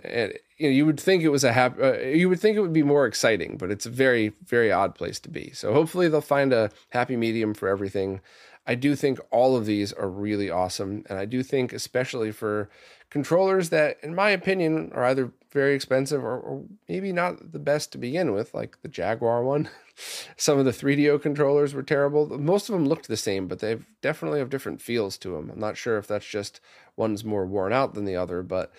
You 0.58 0.70
know, 0.70 0.74
you 0.74 0.86
would 0.86 1.00
think 1.00 1.24
it 1.24 1.30
was 1.30 1.44
a 1.44 1.54
happy, 1.54 1.82
uh, 1.82 1.94
you 2.00 2.30
would 2.30 2.40
think 2.40 2.58
it 2.58 2.62
would 2.62 2.74
be 2.74 2.84
more 2.84 3.06
exciting, 3.06 3.58
but 3.58 3.72
it's 3.72 3.86
a 3.86 3.90
very, 3.90 4.34
very 4.46 4.72
odd 4.72 4.96
place 4.96 5.20
to 5.22 5.30
be. 5.30 5.52
So 5.54 5.74
hopefully 5.74 6.08
they'll 6.08 6.22
find 6.22 6.54
a 6.54 6.72
happy 6.90 7.16
medium 7.16 7.54
for 7.54 7.68
everything. 7.68 8.22
I 8.68 8.76
do 8.76 8.96
think 8.96 9.20
all 9.32 9.56
of 9.56 9.66
these 9.66 9.94
are 9.94 10.10
really 10.10 10.50
awesome, 10.50 11.04
and 11.08 11.20
I 11.20 11.26
do 11.26 11.44
think 11.44 11.72
especially 11.74 12.32
for 12.32 12.70
controllers 13.10 13.70
that, 13.70 13.98
in 14.02 14.16
my 14.16 14.32
opinion, 14.32 14.92
are 14.94 15.06
either 15.06 15.32
very 15.52 15.74
expensive 15.74 16.24
or, 16.24 16.38
or 16.38 16.64
maybe 16.90 17.14
not 17.14 17.54
the 17.54 17.60
best 17.60 17.94
to 17.94 17.98
begin 17.98 18.34
with, 18.34 18.54
like 18.54 18.82
the 18.82 18.90
Jaguar 18.90 19.42
one. 19.44 19.70
Some 20.36 20.60
of 20.60 20.66
the 20.66 20.72
3DO 20.72 21.22
controllers 21.22 21.74
were 21.74 21.82
terrible. 21.82 22.38
Most 22.38 22.68
of 22.68 22.74
them 22.74 22.86
looked 22.86 23.08
the 23.08 23.16
same, 23.16 23.48
but 23.48 23.60
they 23.60 23.78
definitely 24.02 24.40
have 24.40 24.50
different 24.50 24.82
feels 24.82 25.18
to 25.20 25.30
them. 25.30 25.50
I'm 25.50 25.60
not 25.60 25.78
sure 25.78 25.98
if 25.98 26.08
that's 26.08 26.28
just 26.28 26.60
one's 26.98 27.24
more 27.24 27.46
worn 27.46 27.72
out 27.72 27.94
than 27.94 28.04
the 28.04 28.18
other, 28.18 28.44
but 28.44 28.74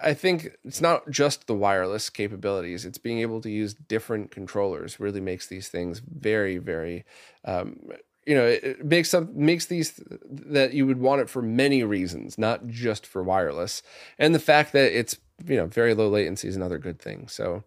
I 0.00 0.14
think 0.14 0.56
it's 0.64 0.80
not 0.80 1.10
just 1.10 1.48
the 1.48 1.54
wireless 1.54 2.10
capabilities. 2.10 2.84
It's 2.84 2.98
being 2.98 3.18
able 3.18 3.40
to 3.40 3.50
use 3.50 3.74
different 3.74 4.30
controllers 4.30 5.00
really 5.00 5.20
makes 5.20 5.48
these 5.48 5.66
things 5.66 6.00
very, 6.00 6.58
very 6.58 7.04
um, 7.44 7.80
you 8.28 8.34
know 8.34 8.44
it 8.44 8.84
makes 8.84 9.10
some 9.10 9.30
makes 9.34 9.66
these 9.66 10.00
that 10.30 10.72
you 10.74 10.86
would 10.86 10.98
want 10.98 11.20
it 11.20 11.30
for 11.30 11.42
many 11.42 11.82
reasons 11.82 12.38
not 12.38 12.66
just 12.66 13.06
for 13.06 13.22
wireless 13.22 13.82
and 14.18 14.34
the 14.34 14.38
fact 14.38 14.72
that 14.72 14.96
it's 14.96 15.16
you 15.46 15.56
know 15.56 15.66
very 15.66 15.94
low 15.94 16.08
latency 16.08 16.46
is 16.46 16.56
another 16.56 16.78
good 16.78 17.00
thing 17.00 17.26
so 17.26 17.64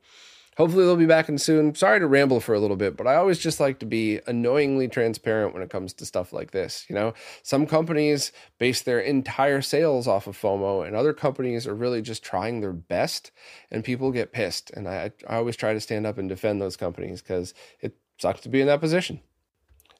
Hopefully 0.57 0.83
they'll 0.83 0.97
be 0.97 1.05
back 1.05 1.29
in 1.29 1.37
soon. 1.37 1.73
Sorry 1.75 1.99
to 1.99 2.07
ramble 2.07 2.41
for 2.41 2.53
a 2.53 2.59
little 2.59 2.75
bit, 2.75 2.97
but 2.97 3.07
I 3.07 3.15
always 3.15 3.39
just 3.39 3.61
like 3.61 3.79
to 3.79 3.85
be 3.85 4.19
annoyingly 4.27 4.89
transparent 4.89 5.53
when 5.53 5.63
it 5.63 5.69
comes 5.69 5.93
to 5.93 6.05
stuff 6.05 6.33
like 6.33 6.51
this. 6.51 6.85
You 6.89 6.95
know, 6.95 7.13
some 7.41 7.65
companies 7.65 8.33
base 8.59 8.81
their 8.81 8.99
entire 8.99 9.61
sales 9.61 10.07
off 10.07 10.27
of 10.27 10.37
FOMO, 10.37 10.85
and 10.85 10.93
other 10.93 11.13
companies 11.13 11.65
are 11.65 11.73
really 11.73 12.01
just 12.01 12.21
trying 12.21 12.59
their 12.59 12.73
best, 12.73 13.31
and 13.71 13.83
people 13.83 14.11
get 14.11 14.33
pissed. 14.33 14.71
And 14.71 14.89
I, 14.89 15.11
I 15.27 15.37
always 15.37 15.55
try 15.55 15.73
to 15.73 15.79
stand 15.79 16.05
up 16.05 16.17
and 16.17 16.27
defend 16.27 16.61
those 16.61 16.75
companies 16.75 17.21
because 17.21 17.53
it 17.79 17.95
sucks 18.19 18.41
to 18.41 18.49
be 18.49 18.59
in 18.59 18.67
that 18.67 18.81
position. 18.81 19.21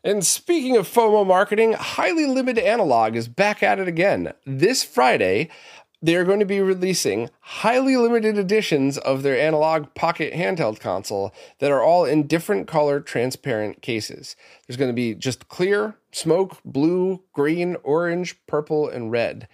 And 0.03 0.25
speaking 0.25 0.77
of 0.77 0.87
FOMO 0.87 1.25
marketing, 1.27 1.73
Highly 1.73 2.25
Limited 2.25 2.65
Analogue 2.65 3.15
is 3.15 3.27
back 3.27 3.61
at 3.61 3.77
it 3.77 3.87
again. 3.87 4.33
This 4.47 4.83
Friday, 4.83 5.49
they're 6.01 6.25
going 6.25 6.39
to 6.39 6.45
be 6.45 6.59
releasing 6.59 7.29
highly 7.41 7.95
limited 7.95 8.35
editions 8.35 8.97
of 8.97 9.21
their 9.21 9.39
Analogue 9.39 9.93
Pocket 9.93 10.33
handheld 10.33 10.79
console 10.79 11.31
that 11.59 11.71
are 11.71 11.83
all 11.83 12.05
in 12.05 12.25
different 12.25 12.67
color 12.67 12.99
transparent 12.99 13.83
cases. 13.83 14.35
There's 14.65 14.77
going 14.77 14.89
to 14.89 14.95
be 14.95 15.13
just 15.13 15.47
clear, 15.47 15.95
smoke, 16.11 16.57
blue, 16.65 17.21
green, 17.33 17.77
orange, 17.83 18.43
purple, 18.47 18.89
and 18.89 19.11
red. 19.11 19.47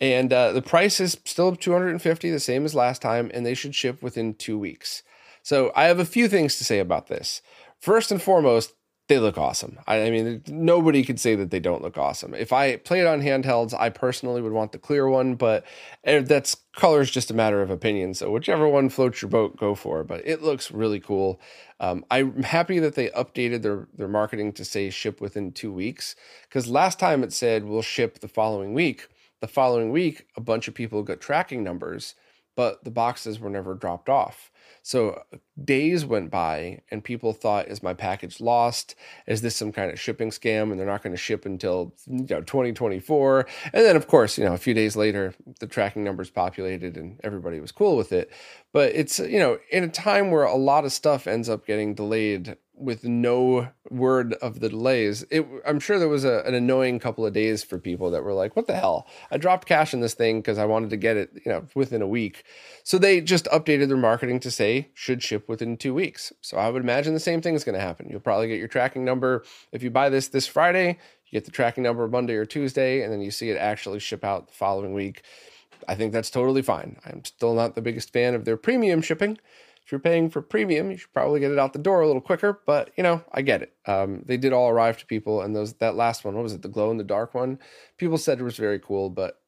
And 0.00 0.32
uh, 0.32 0.50
the 0.50 0.62
price 0.62 0.98
is 0.98 1.20
still 1.24 1.54
250, 1.54 2.30
the 2.32 2.40
same 2.40 2.64
as 2.64 2.74
last 2.74 3.00
time, 3.00 3.30
and 3.32 3.46
they 3.46 3.54
should 3.54 3.76
ship 3.76 4.02
within 4.02 4.34
two 4.34 4.58
weeks. 4.58 5.04
So 5.44 5.70
I 5.76 5.84
have 5.84 6.00
a 6.00 6.04
few 6.04 6.26
things 6.26 6.58
to 6.58 6.64
say 6.64 6.80
about 6.80 7.06
this. 7.06 7.42
First 7.78 8.10
and 8.10 8.20
foremost, 8.20 8.72
they 9.06 9.18
look 9.18 9.36
awesome. 9.36 9.78
I, 9.86 10.06
I, 10.06 10.10
mean, 10.10 10.42
nobody 10.48 11.04
could 11.04 11.20
say 11.20 11.34
that 11.34 11.50
they 11.50 11.60
don't 11.60 11.82
look 11.82 11.98
awesome. 11.98 12.34
If 12.34 12.54
I 12.54 12.76
played 12.76 13.04
on 13.04 13.20
handhelds, 13.20 13.74
I 13.78 13.90
personally 13.90 14.40
would 14.40 14.52
want 14.52 14.72
the 14.72 14.78
clear 14.78 15.06
one, 15.08 15.34
but 15.34 15.64
eh, 16.04 16.20
that's 16.20 16.56
color 16.74 17.02
is 17.02 17.10
just 17.10 17.30
a 17.30 17.34
matter 17.34 17.60
of 17.60 17.70
opinion. 17.70 18.14
So 18.14 18.30
whichever 18.30 18.66
one 18.66 18.88
floats 18.88 19.20
your 19.20 19.28
boat, 19.28 19.58
go 19.58 19.74
for. 19.74 20.04
But 20.04 20.26
it 20.26 20.42
looks 20.42 20.70
really 20.70 21.00
cool. 21.00 21.38
Um, 21.80 22.04
I'm 22.10 22.42
happy 22.42 22.78
that 22.78 22.94
they 22.94 23.10
updated 23.10 23.60
their 23.60 23.88
their 23.94 24.08
marketing 24.08 24.52
to 24.54 24.64
say 24.64 24.88
ship 24.88 25.20
within 25.20 25.52
two 25.52 25.72
weeks 25.72 26.16
because 26.48 26.66
last 26.66 26.98
time 26.98 27.22
it 27.22 27.32
said 27.32 27.64
we'll 27.64 27.82
ship 27.82 28.20
the 28.20 28.28
following 28.28 28.72
week. 28.72 29.08
The 29.40 29.48
following 29.48 29.90
week, 29.90 30.28
a 30.36 30.40
bunch 30.40 30.66
of 30.66 30.74
people 30.74 31.02
got 31.02 31.20
tracking 31.20 31.62
numbers, 31.62 32.14
but 32.56 32.84
the 32.84 32.90
boxes 32.90 33.38
were 33.38 33.50
never 33.50 33.74
dropped 33.74 34.08
off. 34.08 34.50
So 34.82 35.22
days 35.62 36.04
went 36.04 36.30
by 36.30 36.80
and 36.90 37.04
people 37.04 37.32
thought, 37.32 37.68
is 37.68 37.82
my 37.82 37.94
package 37.94 38.40
lost? 38.40 38.94
Is 39.26 39.40
this 39.42 39.54
some 39.54 39.72
kind 39.72 39.90
of 39.90 40.00
shipping 40.00 40.30
scam 40.30 40.70
and 40.70 40.78
they're 40.78 40.86
not 40.86 41.02
going 41.02 41.14
to 41.14 41.20
ship 41.20 41.46
until 41.46 41.94
you 42.06 42.26
know 42.28 42.40
2024? 42.40 43.46
And 43.72 43.84
then 43.84 43.96
of 43.96 44.08
course, 44.08 44.36
you 44.36 44.44
know, 44.44 44.54
a 44.54 44.58
few 44.58 44.74
days 44.74 44.96
later, 44.96 45.34
the 45.60 45.66
tracking 45.66 46.04
numbers 46.04 46.30
populated 46.30 46.96
and 46.96 47.20
everybody 47.22 47.60
was 47.60 47.72
cool 47.72 47.96
with 47.96 48.12
it. 48.12 48.30
But 48.72 48.94
it's, 48.94 49.18
you 49.20 49.38
know, 49.38 49.58
in 49.70 49.84
a 49.84 49.88
time 49.88 50.30
where 50.30 50.44
a 50.44 50.56
lot 50.56 50.84
of 50.84 50.92
stuff 50.92 51.26
ends 51.26 51.48
up 51.48 51.66
getting 51.66 51.94
delayed 51.94 52.56
with 52.76 53.04
no 53.04 53.68
word 53.88 54.34
of 54.34 54.60
the 54.60 54.68
delays, 54.68 55.24
it, 55.30 55.46
I'm 55.64 55.78
sure 55.78 55.98
there 55.98 56.08
was 56.08 56.24
a, 56.24 56.42
an 56.44 56.54
annoying 56.54 56.98
couple 56.98 57.24
of 57.24 57.32
days 57.32 57.62
for 57.62 57.78
people 57.78 58.10
that 58.10 58.24
were 58.24 58.32
like, 58.32 58.56
"What 58.56 58.66
the 58.66 58.74
hell? 58.74 59.06
I 59.30 59.36
dropped 59.36 59.68
cash 59.68 59.94
in 59.94 60.00
this 60.00 60.14
thing 60.14 60.40
because 60.40 60.58
I 60.58 60.64
wanted 60.64 60.90
to 60.90 60.96
get 60.96 61.16
it, 61.16 61.30
you 61.44 61.52
know, 61.52 61.66
within 61.74 62.02
a 62.02 62.08
week." 62.08 62.44
So 62.82 62.98
they 62.98 63.20
just 63.20 63.44
updated 63.46 63.88
their 63.88 63.96
marketing 63.96 64.40
to 64.40 64.50
say 64.50 64.90
should 64.94 65.22
ship 65.22 65.43
within 65.48 65.76
two 65.76 65.94
weeks. 65.94 66.32
So 66.40 66.56
I 66.56 66.68
would 66.70 66.82
imagine 66.82 67.14
the 67.14 67.20
same 67.20 67.40
thing 67.40 67.54
is 67.54 67.64
going 67.64 67.74
to 67.74 67.80
happen. 67.80 68.08
You'll 68.10 68.20
probably 68.20 68.48
get 68.48 68.58
your 68.58 68.68
tracking 68.68 69.04
number. 69.04 69.44
If 69.72 69.82
you 69.82 69.90
buy 69.90 70.08
this 70.08 70.28
this 70.28 70.46
Friday, 70.46 70.98
you 71.26 71.32
get 71.32 71.44
the 71.44 71.50
tracking 71.50 71.82
number 71.82 72.06
Monday 72.08 72.34
or 72.34 72.44
Tuesday, 72.44 73.02
and 73.02 73.12
then 73.12 73.20
you 73.20 73.30
see 73.30 73.50
it 73.50 73.56
actually 73.56 73.98
ship 74.00 74.24
out 74.24 74.48
the 74.48 74.54
following 74.54 74.94
week. 74.94 75.22
I 75.88 75.94
think 75.94 76.12
that's 76.12 76.30
totally 76.30 76.62
fine. 76.62 76.96
I'm 77.04 77.24
still 77.24 77.54
not 77.54 77.74
the 77.74 77.82
biggest 77.82 78.12
fan 78.12 78.34
of 78.34 78.44
their 78.44 78.56
premium 78.56 79.02
shipping. 79.02 79.38
If 79.84 79.92
you're 79.92 79.98
paying 79.98 80.30
for 80.30 80.40
premium, 80.40 80.90
you 80.90 80.96
should 80.96 81.12
probably 81.12 81.40
get 81.40 81.50
it 81.50 81.58
out 81.58 81.74
the 81.74 81.78
door 81.78 82.00
a 82.00 82.06
little 82.06 82.22
quicker. 82.22 82.60
But 82.64 82.90
you 82.96 83.02
know, 83.02 83.22
I 83.32 83.42
get 83.42 83.62
it. 83.62 83.74
Um, 83.86 84.22
they 84.24 84.38
did 84.38 84.52
all 84.52 84.70
arrive 84.70 84.98
to 84.98 85.06
people, 85.06 85.42
and 85.42 85.54
those 85.54 85.74
that 85.74 85.94
last 85.94 86.24
one, 86.24 86.34
what 86.34 86.42
was 86.42 86.54
it, 86.54 86.62
the 86.62 86.68
glow 86.68 86.90
in 86.90 86.96
the 86.96 87.04
dark 87.04 87.34
one? 87.34 87.58
People 87.98 88.16
said 88.16 88.40
it 88.40 88.44
was 88.44 88.56
very 88.56 88.78
cool, 88.78 89.10
but 89.10 89.40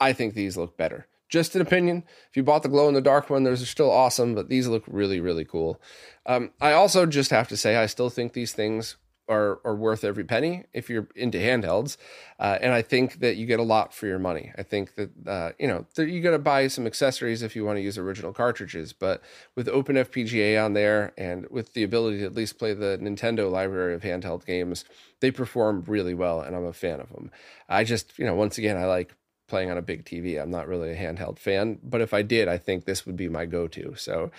I 0.00 0.12
think 0.12 0.34
these 0.34 0.56
look 0.56 0.76
better. 0.76 1.06
Just 1.32 1.56
an 1.56 1.62
opinion. 1.62 2.04
If 2.28 2.36
you 2.36 2.42
bought 2.42 2.62
the 2.62 2.68
glow 2.68 2.88
in 2.88 2.94
the 2.94 3.00
dark 3.00 3.30
one, 3.30 3.42
those 3.42 3.62
are 3.62 3.66
still 3.66 3.90
awesome, 3.90 4.34
but 4.34 4.50
these 4.50 4.68
look 4.68 4.84
really, 4.86 5.18
really 5.18 5.46
cool. 5.46 5.80
Um, 6.26 6.50
I 6.60 6.72
also 6.74 7.06
just 7.06 7.30
have 7.30 7.48
to 7.48 7.56
say, 7.56 7.76
I 7.76 7.86
still 7.86 8.10
think 8.10 8.34
these 8.34 8.52
things 8.52 8.96
are, 9.30 9.58
are 9.64 9.74
worth 9.74 10.04
every 10.04 10.24
penny 10.24 10.64
if 10.74 10.90
you're 10.90 11.08
into 11.16 11.38
handhelds. 11.38 11.96
Uh, 12.38 12.58
and 12.60 12.74
I 12.74 12.82
think 12.82 13.20
that 13.20 13.36
you 13.36 13.46
get 13.46 13.60
a 13.60 13.62
lot 13.62 13.94
for 13.94 14.06
your 14.06 14.18
money. 14.18 14.52
I 14.58 14.62
think 14.62 14.94
that, 14.96 15.10
uh, 15.26 15.52
you 15.58 15.68
know, 15.68 15.86
you 15.96 16.20
got 16.20 16.32
to 16.32 16.38
buy 16.38 16.66
some 16.66 16.86
accessories 16.86 17.40
if 17.40 17.56
you 17.56 17.64
want 17.64 17.78
to 17.78 17.82
use 17.82 17.96
original 17.96 18.34
cartridges. 18.34 18.92
But 18.92 19.22
with 19.56 19.68
openFPGA 19.68 20.62
on 20.62 20.74
there 20.74 21.14
and 21.16 21.48
with 21.48 21.72
the 21.72 21.82
ability 21.82 22.18
to 22.18 22.26
at 22.26 22.34
least 22.34 22.58
play 22.58 22.74
the 22.74 22.98
Nintendo 23.00 23.50
library 23.50 23.94
of 23.94 24.02
handheld 24.02 24.44
games, 24.44 24.84
they 25.20 25.30
perform 25.30 25.82
really 25.86 26.12
well. 26.12 26.42
And 26.42 26.54
I'm 26.54 26.66
a 26.66 26.74
fan 26.74 27.00
of 27.00 27.08
them. 27.08 27.30
I 27.70 27.84
just, 27.84 28.18
you 28.18 28.26
know, 28.26 28.34
once 28.34 28.58
again, 28.58 28.76
I 28.76 28.84
like 28.84 29.14
playing 29.52 29.70
on 29.70 29.76
a 29.76 29.82
big 29.82 30.06
TV. 30.06 30.40
I'm 30.40 30.50
not 30.50 30.66
really 30.66 30.92
a 30.92 30.96
handheld 30.96 31.38
fan, 31.38 31.78
but 31.84 32.00
if 32.00 32.14
I 32.14 32.22
did, 32.22 32.48
I 32.48 32.56
think 32.56 32.86
this 32.86 33.04
would 33.04 33.16
be 33.16 33.28
my 33.28 33.44
go-to. 33.44 33.94
So, 33.98 34.30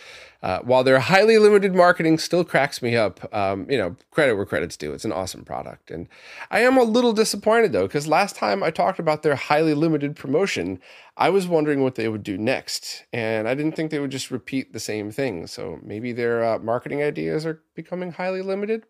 uh, 0.41 0.61
while 0.63 0.83
their 0.83 0.97
highly 0.97 1.37
limited 1.37 1.75
marketing 1.75 2.17
still 2.17 2.43
cracks 2.43 2.81
me 2.81 2.95
up, 2.95 3.31
um, 3.31 3.69
you 3.69 3.77
know, 3.77 3.95
credit 4.09 4.33
where 4.33 4.47
credit's 4.47 4.75
due. 4.75 4.91
It's 4.91 5.05
an 5.05 5.11
awesome 5.11 5.45
product, 5.45 5.91
and 5.91 6.07
I 6.49 6.61
am 6.61 6.79
a 6.79 6.83
little 6.83 7.13
disappointed 7.13 7.73
though 7.73 7.85
because 7.85 8.07
last 8.07 8.35
time 8.35 8.63
I 8.63 8.71
talked 8.71 8.97
about 8.97 9.21
their 9.21 9.35
highly 9.35 9.75
limited 9.75 10.15
promotion, 10.15 10.79
I 11.15 11.29
was 11.29 11.45
wondering 11.45 11.83
what 11.83 11.93
they 11.93 12.09
would 12.09 12.23
do 12.23 12.35
next, 12.35 13.03
and 13.13 13.47
I 13.47 13.53
didn't 13.53 13.75
think 13.75 13.91
they 13.91 13.99
would 13.99 14.09
just 14.09 14.31
repeat 14.31 14.73
the 14.73 14.79
same 14.79 15.11
thing. 15.11 15.45
So 15.45 15.79
maybe 15.83 16.11
their 16.11 16.43
uh, 16.43 16.57
marketing 16.57 17.03
ideas 17.03 17.45
are 17.45 17.61
becoming 17.75 18.13
highly 18.13 18.41
limited. 18.41 18.85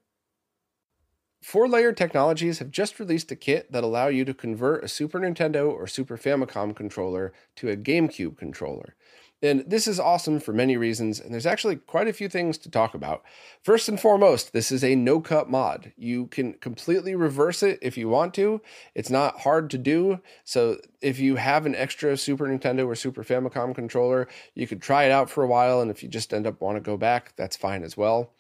Four 1.44 1.68
Layer 1.68 1.92
Technologies 1.92 2.60
have 2.60 2.72
just 2.72 3.02
released 3.02 3.30
a 3.30 3.36
kit 3.36 3.70
that 3.74 3.84
allow 3.84 4.08
you 4.08 4.24
to 4.24 4.34
convert 4.34 4.82
a 4.82 4.88
Super 4.88 5.20
Nintendo 5.20 5.70
or 5.70 5.88
Super 5.88 6.18
Famicom 6.18 6.74
controller 6.74 7.34
to 7.58 7.70
a 7.70 7.76
GameCube 7.76 8.38
controller. 8.38 8.96
And 9.42 9.66
this 9.68 9.86
is 9.86 10.00
awesome 10.00 10.40
for 10.40 10.54
many 10.54 10.78
reasons, 10.78 11.20
and 11.20 11.34
there's 11.34 11.46
actually 11.46 11.76
quite 11.76 12.08
a 12.08 12.14
few 12.14 12.30
things 12.30 12.58
to 12.60 12.72
talk 12.72 12.94
about. 12.94 13.24
First 13.62 13.90
and 13.90 14.00
foremost, 14.00 14.54
this 14.54 14.72
is 14.72 14.86
a 14.86 14.96
no 14.96 15.20
cut 15.20 15.50
mod. 15.50 15.92
You 15.98 16.28
can 16.28 16.54
completely 16.54 17.14
reverse 17.14 17.62
it 17.62 17.78
if 17.82 17.98
you 17.98 18.08
want 18.08 18.34
to. 18.36 18.62
It's 18.96 19.10
not 19.10 19.42
hard 19.42 19.70
to 19.72 19.78
do. 19.78 20.22
So, 20.46 20.78
if 21.02 21.20
you 21.20 21.36
have 21.36 21.66
an 21.66 21.76
extra 21.76 22.16
Super 22.16 22.48
Nintendo 22.48 22.88
or 22.88 22.96
Super 22.96 23.26
Famicom 23.26 23.76
controller, 23.76 24.30
you 24.56 24.66
could 24.66 24.82
try 24.82 25.04
it 25.04 25.12
out 25.12 25.30
for 25.30 25.44
a 25.44 25.48
while, 25.48 25.82
and 25.82 25.92
if 25.92 26.04
you 26.04 26.08
just 26.08 26.34
end 26.34 26.48
up 26.48 26.62
want 26.62 26.78
to 26.78 26.82
go 26.82 26.96
back, 26.96 27.34
that's 27.36 27.58
fine 27.58 27.84
as 27.84 27.98
well. 27.98 28.32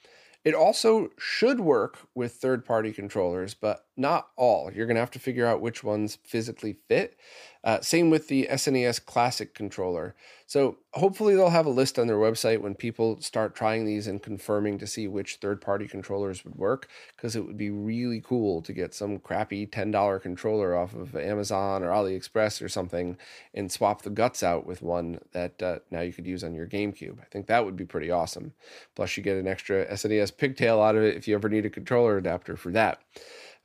It 0.44 0.54
also 0.54 1.10
should 1.18 1.62
work 1.62 2.00
with 2.14 2.34
third 2.34 2.66
party 2.66 2.92
controllers, 2.92 3.54
but 3.54 3.86
not 3.96 4.30
all. 4.36 4.72
You're 4.72 4.88
going 4.88 4.96
to 4.96 5.02
have 5.02 5.12
to 5.12 5.20
figure 5.20 5.46
out 5.46 5.62
which 5.62 5.84
ones 5.84 6.18
physically 6.24 6.78
fit. 6.88 7.18
Uh, 7.64 7.80
same 7.80 8.10
with 8.10 8.28
the 8.28 8.46
SNES 8.52 9.06
Classic 9.06 9.54
controller. 9.54 10.16
So 10.48 10.80
hopefully 10.92 11.34
they'll 11.34 11.50
have 11.50 11.66
a 11.66 11.70
list 11.70 11.98
on 11.98 12.08
their 12.08 12.18
website 12.18 12.60
when 12.60 12.76
people 12.76 13.22
start 13.22 13.56
trying 13.56 13.86
these 13.86 14.06
and 14.06 14.22
confirming 14.22 14.80
to 14.80 14.88
see 14.88 15.08
which 15.08 15.38
third-party 15.38 15.88
controllers 15.88 16.44
would 16.44 16.56
work. 16.56 16.90
Because 17.16 17.38
it 17.38 17.46
would 17.46 17.56
be 17.58 17.70
really 17.70 18.20
cool 18.20 18.62
to 18.64 18.74
get 18.74 18.94
some 18.94 19.18
crappy 19.18 19.66
ten 19.66 19.92
dollar 19.92 20.20
controller 20.20 20.76
off 20.76 20.94
of 20.94 21.16
Amazon 21.16 21.84
or 21.84 21.90
AliExpress 21.90 22.62
or 22.62 22.68
something 22.68 23.18
and 23.54 23.72
swap 23.72 24.02
the 24.02 24.10
guts 24.10 24.44
out 24.44 24.66
with 24.66 24.82
one 24.82 25.20
that 25.32 25.64
uh, 25.64 25.80
now 25.90 26.02
you 26.02 26.12
could 26.12 26.28
use 26.28 26.44
on 26.44 26.54
your 26.54 26.68
GameCube. 26.68 27.22
I 27.22 27.26
think 27.32 27.48
that 27.48 27.64
would 27.64 27.78
be 27.78 27.86
pretty 27.86 28.12
awesome. 28.12 28.52
Plus 28.96 29.16
you 29.16 29.24
get 29.24 29.38
an 29.38 29.48
extra 29.48 29.86
SNES 29.86 30.36
pigtail 30.36 30.82
out 30.82 30.98
of 30.98 31.04
it 31.04 31.16
if 31.16 31.30
you 31.30 31.36
ever 31.36 31.48
need 31.48 31.66
a 31.66 31.70
controller 31.70 32.18
adapter 32.18 32.58
for 32.58 32.72
that. 32.74 33.00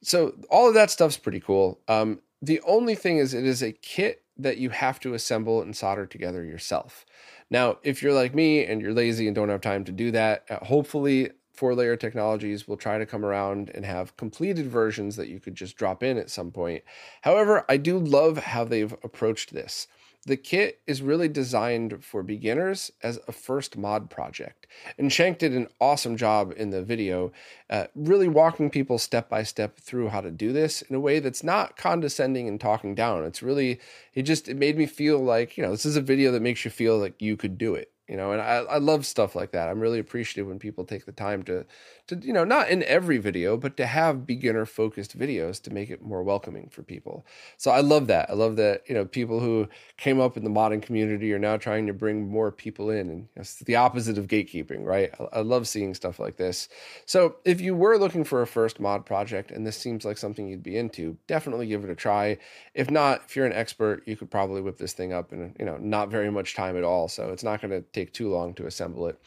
So 0.03 0.35
all 0.51 0.69
of 0.69 0.75
that 0.75 0.91
stuff's 0.91 1.17
pretty 1.17 1.41
cool. 1.41 1.81
Um, 1.89 2.21
the 2.41 2.61
only 2.67 2.95
thing 2.95 3.19
is, 3.19 3.35
it 3.35 3.45
is 3.45 3.63
a 3.63 3.73
kit 3.73 4.23
that 4.37 4.59
you 4.59 4.71
have 4.71 5.01
to 5.01 5.15
assemble 5.15 5.61
and 5.61 5.75
solder 5.75 6.07
together 6.07 6.45
yourself. 6.45 7.05
Now, 7.51 7.79
if 7.83 8.03
you're 8.03 8.13
like 8.13 8.35
me 8.35 8.65
and 8.65 8.81
you're 8.81 8.93
lazy 8.93 9.27
and 9.27 9.35
don't 9.35 9.49
have 9.49 9.61
time 9.61 9.85
to 9.85 9.93
do 9.93 10.11
that, 10.13 10.45
uh, 10.49 10.65
hopefully 10.65 11.31
four 11.53 11.75
layer 11.75 11.97
technologies 11.97 12.69
will 12.69 12.77
try 12.77 12.99
to 12.99 13.07
come 13.07 13.25
around 13.25 13.71
and 13.75 13.85
have 13.85 14.17
completed 14.17 14.69
versions 14.69 15.17
that 15.17 15.29
you 15.29 15.41
could 15.41 15.57
just 15.57 15.77
drop 15.77 16.05
in 16.05 16.17
at 16.17 16.31
some 16.31 16.53
point. 16.53 16.85
However, 17.23 17.65
I 17.69 17.79
do 17.79 17.99
love 17.99 18.39
how 18.39 18.63
they've 18.63 18.93
approached 19.03 19.53
this. 19.53 19.89
The 20.29 20.37
kit 20.37 20.83
is 20.87 21.01
really 21.01 21.29
designed 21.29 22.05
for 22.05 22.23
beginners 22.23 22.93
as 23.03 23.19
a 23.27 23.33
first 23.33 23.79
mod 23.79 24.11
project. 24.11 24.67
And 24.99 25.11
Shank 25.11 25.39
did 25.39 25.55
an 25.55 25.69
awesome 25.81 26.19
job 26.19 26.53
in 26.55 26.69
the 26.69 26.83
video, 26.83 27.33
uh, 27.71 27.87
really 27.95 28.29
walking 28.29 28.69
people 28.69 28.99
step 28.99 29.31
by 29.31 29.43
step 29.43 29.79
through 29.79 30.09
how 30.09 30.21
to 30.21 30.31
do 30.31 30.53
this 30.53 30.83
in 30.83 30.95
a 30.95 31.01
way 31.01 31.19
that's 31.19 31.43
not 31.43 31.79
condescending 31.79 32.47
and 32.47 32.61
talking 32.61 32.95
down. 32.95 33.25
It's 33.25 33.43
really, 33.43 33.81
it 34.13 34.25
just, 34.25 34.51
it 34.51 34.59
made 34.59 34.77
me 34.77 34.85
feel 34.85 35.19
like, 35.19 35.57
you 35.57 35.63
know, 35.63 35.71
this 35.71 35.87
is 35.87 35.97
a 35.97 36.03
video 36.03 36.31
that 36.33 36.43
makes 36.43 36.63
you 36.63 36.71
feel 36.71 36.99
like 36.99 37.23
you 37.23 37.39
could 37.39 37.57
do 37.57 37.75
it 37.75 37.91
you 38.09 38.17
know 38.17 38.33
and 38.33 38.41
I, 38.41 38.57
I 38.57 38.79
love 38.79 39.05
stuff 39.05 39.37
like 39.37 39.53
that. 39.53 39.69
I'm 39.69 39.81
really 39.81 39.99
appreciative 39.99 40.47
when 40.47 40.59
people 40.59 40.85
take 40.85 41.05
the 41.05 41.13
time 41.13 41.43
to 41.45 41.67
to 42.09 42.17
you 42.17 42.33
know 42.33 42.45
not 42.45 42.71
in 42.71 42.83
every 42.85 43.19
video 43.19 43.57
but 43.57 43.77
to 43.77 43.87
have 43.87 44.27
beginner 44.27 44.65
focused 44.65 45.19
videos 45.19 45.63
to 45.63 45.73
make 45.73 45.91
it 45.91 46.03
more 46.03 46.23
welcoming 46.23 46.69
for 46.71 46.83
people. 46.83 47.27
So 47.59 47.71
i 47.71 47.81
love 47.81 48.07
that. 48.07 48.31
I 48.31 48.33
love 48.33 48.57
that 48.57 48.83
you 48.89 48.95
know 48.95 49.05
people 49.05 49.41
who 49.41 49.69
came 49.97 50.21
up 50.21 50.37
in 50.37 50.45
the 50.45 50.51
modding 50.51 50.81
community 50.81 51.33
are 51.33 51.39
now 51.39 51.57
trying 51.57 51.87
to 51.87 51.93
bring 51.93 52.29
more 52.29 52.51
people 52.51 52.91
in 52.91 53.11
and 53.11 53.29
it's 53.37 53.57
the 53.57 53.77
opposite 53.77 54.17
of 54.17 54.27
gatekeeping 54.27 54.85
right? 54.85 55.13
I, 55.21 55.39
I 55.39 55.41
love 55.41 55.69
seeing 55.69 55.95
stuff 55.95 56.19
like 56.19 56.37
this. 56.37 56.69
So 57.05 57.37
if 57.45 57.61
you 57.61 57.75
were 57.75 57.99
looking 57.99 58.25
for 58.25 58.41
a 58.41 58.47
first 58.47 58.81
mod 58.81 59.05
project 59.05 59.51
and 59.51 59.67
this 59.67 59.77
seems 59.77 60.05
like 60.05 60.17
something 60.17 60.49
you'd 60.49 60.63
be 60.63 60.79
into 60.79 61.17
definitely 61.27 61.67
give 61.67 61.85
it 61.85 61.91
a 61.91 61.95
try. 61.95 62.39
If 62.75 62.91
not 62.91 63.23
if 63.27 63.37
you're 63.37 63.47
an 63.47 63.53
expert 63.53 64.03
you 64.07 64.17
could 64.17 64.31
probably 64.31 64.63
whip 64.63 64.79
this 64.79 64.95
thing 64.95 65.13
up 65.13 65.33
in 65.33 65.55
you 65.59 65.67
know 65.67 65.77
not 65.77 66.09
very 66.09 66.31
much 66.31 66.55
time 66.55 66.77
at 66.77 66.85
all. 66.85 67.09
So 67.09 67.29
it's 67.31 67.45
not 67.45 67.61
going 67.61 67.71
to 67.71 67.83
take 67.99 68.13
too 68.13 68.31
long 68.31 68.55
to 68.55 68.67
assemble 68.67 69.07
it. 69.07 69.21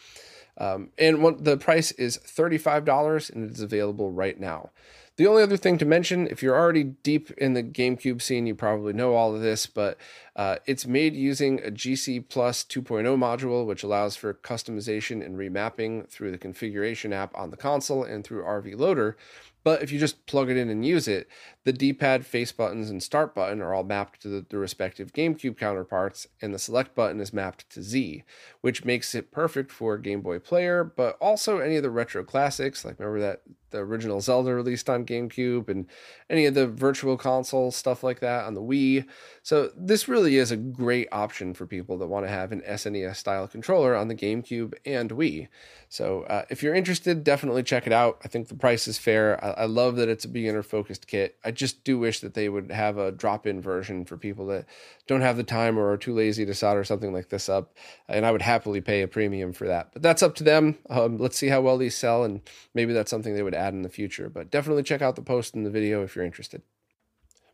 Um, 0.58 0.90
and 0.98 1.24
one, 1.24 1.44
the 1.44 1.58
price 1.58 1.92
is 1.94 2.18
$35 2.18 3.30
and 3.30 3.50
it 3.50 3.52
is 3.52 3.62
available 3.62 4.12
right 4.12 4.40
now. 4.40 4.70
The 5.18 5.28
only 5.28 5.44
other 5.44 5.58
thing 5.58 5.78
to 5.78 5.86
mention, 5.86 6.28
if 6.28 6.42
you're 6.42 6.58
already 6.58 6.84
deep 6.84 7.32
in 7.32 7.54
the 7.54 7.64
GameCube 7.64 8.22
scene, 8.22 8.48
you 8.48 8.56
probably 8.56 8.94
know 8.94 9.14
all 9.14 9.36
of 9.36 9.42
this, 9.42 9.66
but 9.66 9.98
uh, 10.36 10.56
it's 10.66 10.88
made 10.88 11.16
using 11.16 11.60
a 11.60 11.70
GC 11.70 12.30
Plus 12.30 12.64
2.0 12.64 13.04
module, 13.18 13.66
which 13.66 13.84
allows 13.84 14.16
for 14.16 14.34
customization 14.34 15.24
and 15.24 15.38
remapping 15.38 16.08
through 16.10 16.32
the 16.32 16.38
configuration 16.38 17.12
app 17.12 17.36
on 17.36 17.52
the 17.52 17.58
console 17.58 18.04
and 18.04 18.24
through 18.24 18.44
RVLoader. 18.44 19.16
But 19.64 19.84
if 19.84 19.92
you 19.92 20.00
just 20.00 20.26
plug 20.26 20.50
it 20.50 20.58
in 20.58 20.70
and 20.70 20.86
use 20.86 21.08
it, 21.08 21.28
the 21.64 21.74
D 21.74 21.94
pad, 21.94 22.26
face 22.26 22.52
buttons, 22.52 22.90
and 22.90 23.04
start 23.04 23.36
button 23.36 23.62
are 23.62 23.74
all 23.74 23.84
mapped 23.84 24.22
to 24.22 24.28
the, 24.28 24.46
the, 24.50 24.58
respective 24.58 25.14
GameCube 25.14 25.58
counterparts, 25.58 26.28
and 26.42 26.54
the 26.54 26.60
select 26.60 26.96
button 26.96 27.20
is 27.20 27.34
mapped 27.34 27.70
to 27.72 27.84
Z, 27.84 28.24
which 28.62 28.84
makes 28.84 29.14
it 29.14 29.32
perfect 29.32 29.72
for 29.72 29.98
Game 29.98 30.22
Boy 30.22 30.40
Player, 30.40 30.84
but 30.84 31.18
also 31.22 31.60
any 31.60 31.76
of 31.76 31.84
the 31.84 31.92
retro 31.92 32.24
classics. 32.24 32.84
Like, 32.84 33.00
remember 33.00 33.20
that 33.20 33.42
the 33.70 33.78
original 33.78 34.22
Zelda 34.22 34.54
released 34.54 34.90
on 34.90 35.06
GameCube 35.06 35.70
and 35.70 35.86
any 36.30 36.46
of 36.46 36.56
the 36.56 36.68
virtual 36.68 37.16
console 37.16 37.72
stuff 37.72 38.04
like 38.04 38.20
that 38.20 38.46
on 38.46 38.54
the 38.54 38.62
Wii. 38.62 39.06
So, 39.44 39.72
this 39.78 40.08
really 40.08 40.38
is 40.38 40.52
a 40.52 40.58
great 40.58 41.10
option 41.12 41.54
for 41.54 41.68
people 41.68 41.98
that 42.00 42.08
want 42.08 42.26
to 42.26 42.32
have 42.32 42.52
an 42.52 42.62
SNES 42.62 43.18
style 43.18 43.48
controller 43.48 43.96
on 43.96 44.08
the 44.08 44.16
GameCube 44.16 44.74
and 44.86 45.12
Wii. 45.12 45.48
So, 45.90 46.24
uh, 46.24 46.46
if 46.50 46.64
you're 46.64 46.76
interested, 46.76 47.24
definitely 47.24 47.64
check 47.64 47.86
it 47.86 47.94
out. 47.94 48.20
I 48.24 48.28
think 48.28 48.48
the 48.48 48.56
price 48.56 48.88
is 48.88 48.98
fair. 48.98 49.44
I, 49.44 49.64
I 49.64 49.66
love 49.66 49.96
that 49.98 50.10
it's 50.10 50.26
a 50.26 50.30
beginner 50.30 50.64
focused 50.64 51.08
kit. 51.08 51.38
Just 51.56 51.84
do 51.84 52.00
wish 52.00 52.20
that 52.22 52.34
they 52.34 52.50
would 52.50 52.72
have 52.72 52.98
a 52.98 53.12
drop 53.12 53.46
in 53.46 53.62
version 53.62 54.06
for 54.06 54.18
people 54.18 54.46
that 54.48 54.66
don't 55.08 55.22
have 55.22 55.38
the 55.38 55.44
time 55.44 55.78
or 55.78 55.92
are 55.92 55.98
too 55.98 56.14
lazy 56.14 56.46
to 56.46 56.54
solder 56.54 56.84
something 56.84 57.14
like 57.14 57.30
this 57.30 57.50
up. 57.50 57.76
And 58.08 58.26
I 58.26 58.32
would 58.32 58.42
happily 58.42 58.82
pay 58.82 59.02
a 59.02 59.08
premium 59.08 59.54
for 59.54 59.68
that. 59.68 59.92
But 59.94 60.02
that's 60.02 60.24
up 60.24 60.36
to 60.36 60.44
them. 60.44 60.78
Um, 60.90 61.18
let's 61.18 61.38
see 61.38 61.48
how 61.48 61.62
well 61.62 61.78
these 61.78 61.96
sell, 61.96 62.24
and 62.24 62.42
maybe 62.74 62.94
that's 62.94 63.12
something 63.12 63.34
they 63.34 63.44
would 63.44 63.56
add 63.56 63.74
in 63.74 63.82
the 63.82 63.90
future. 63.90 64.30
But 64.30 64.52
definitely 64.52 64.84
check 64.84 65.02
out 65.02 65.16
the 65.16 65.22
post 65.22 65.56
in 65.56 65.64
the 65.64 65.70
video 65.70 66.04
if 66.04 66.16
you're 66.16 66.26
interested. 66.26 66.62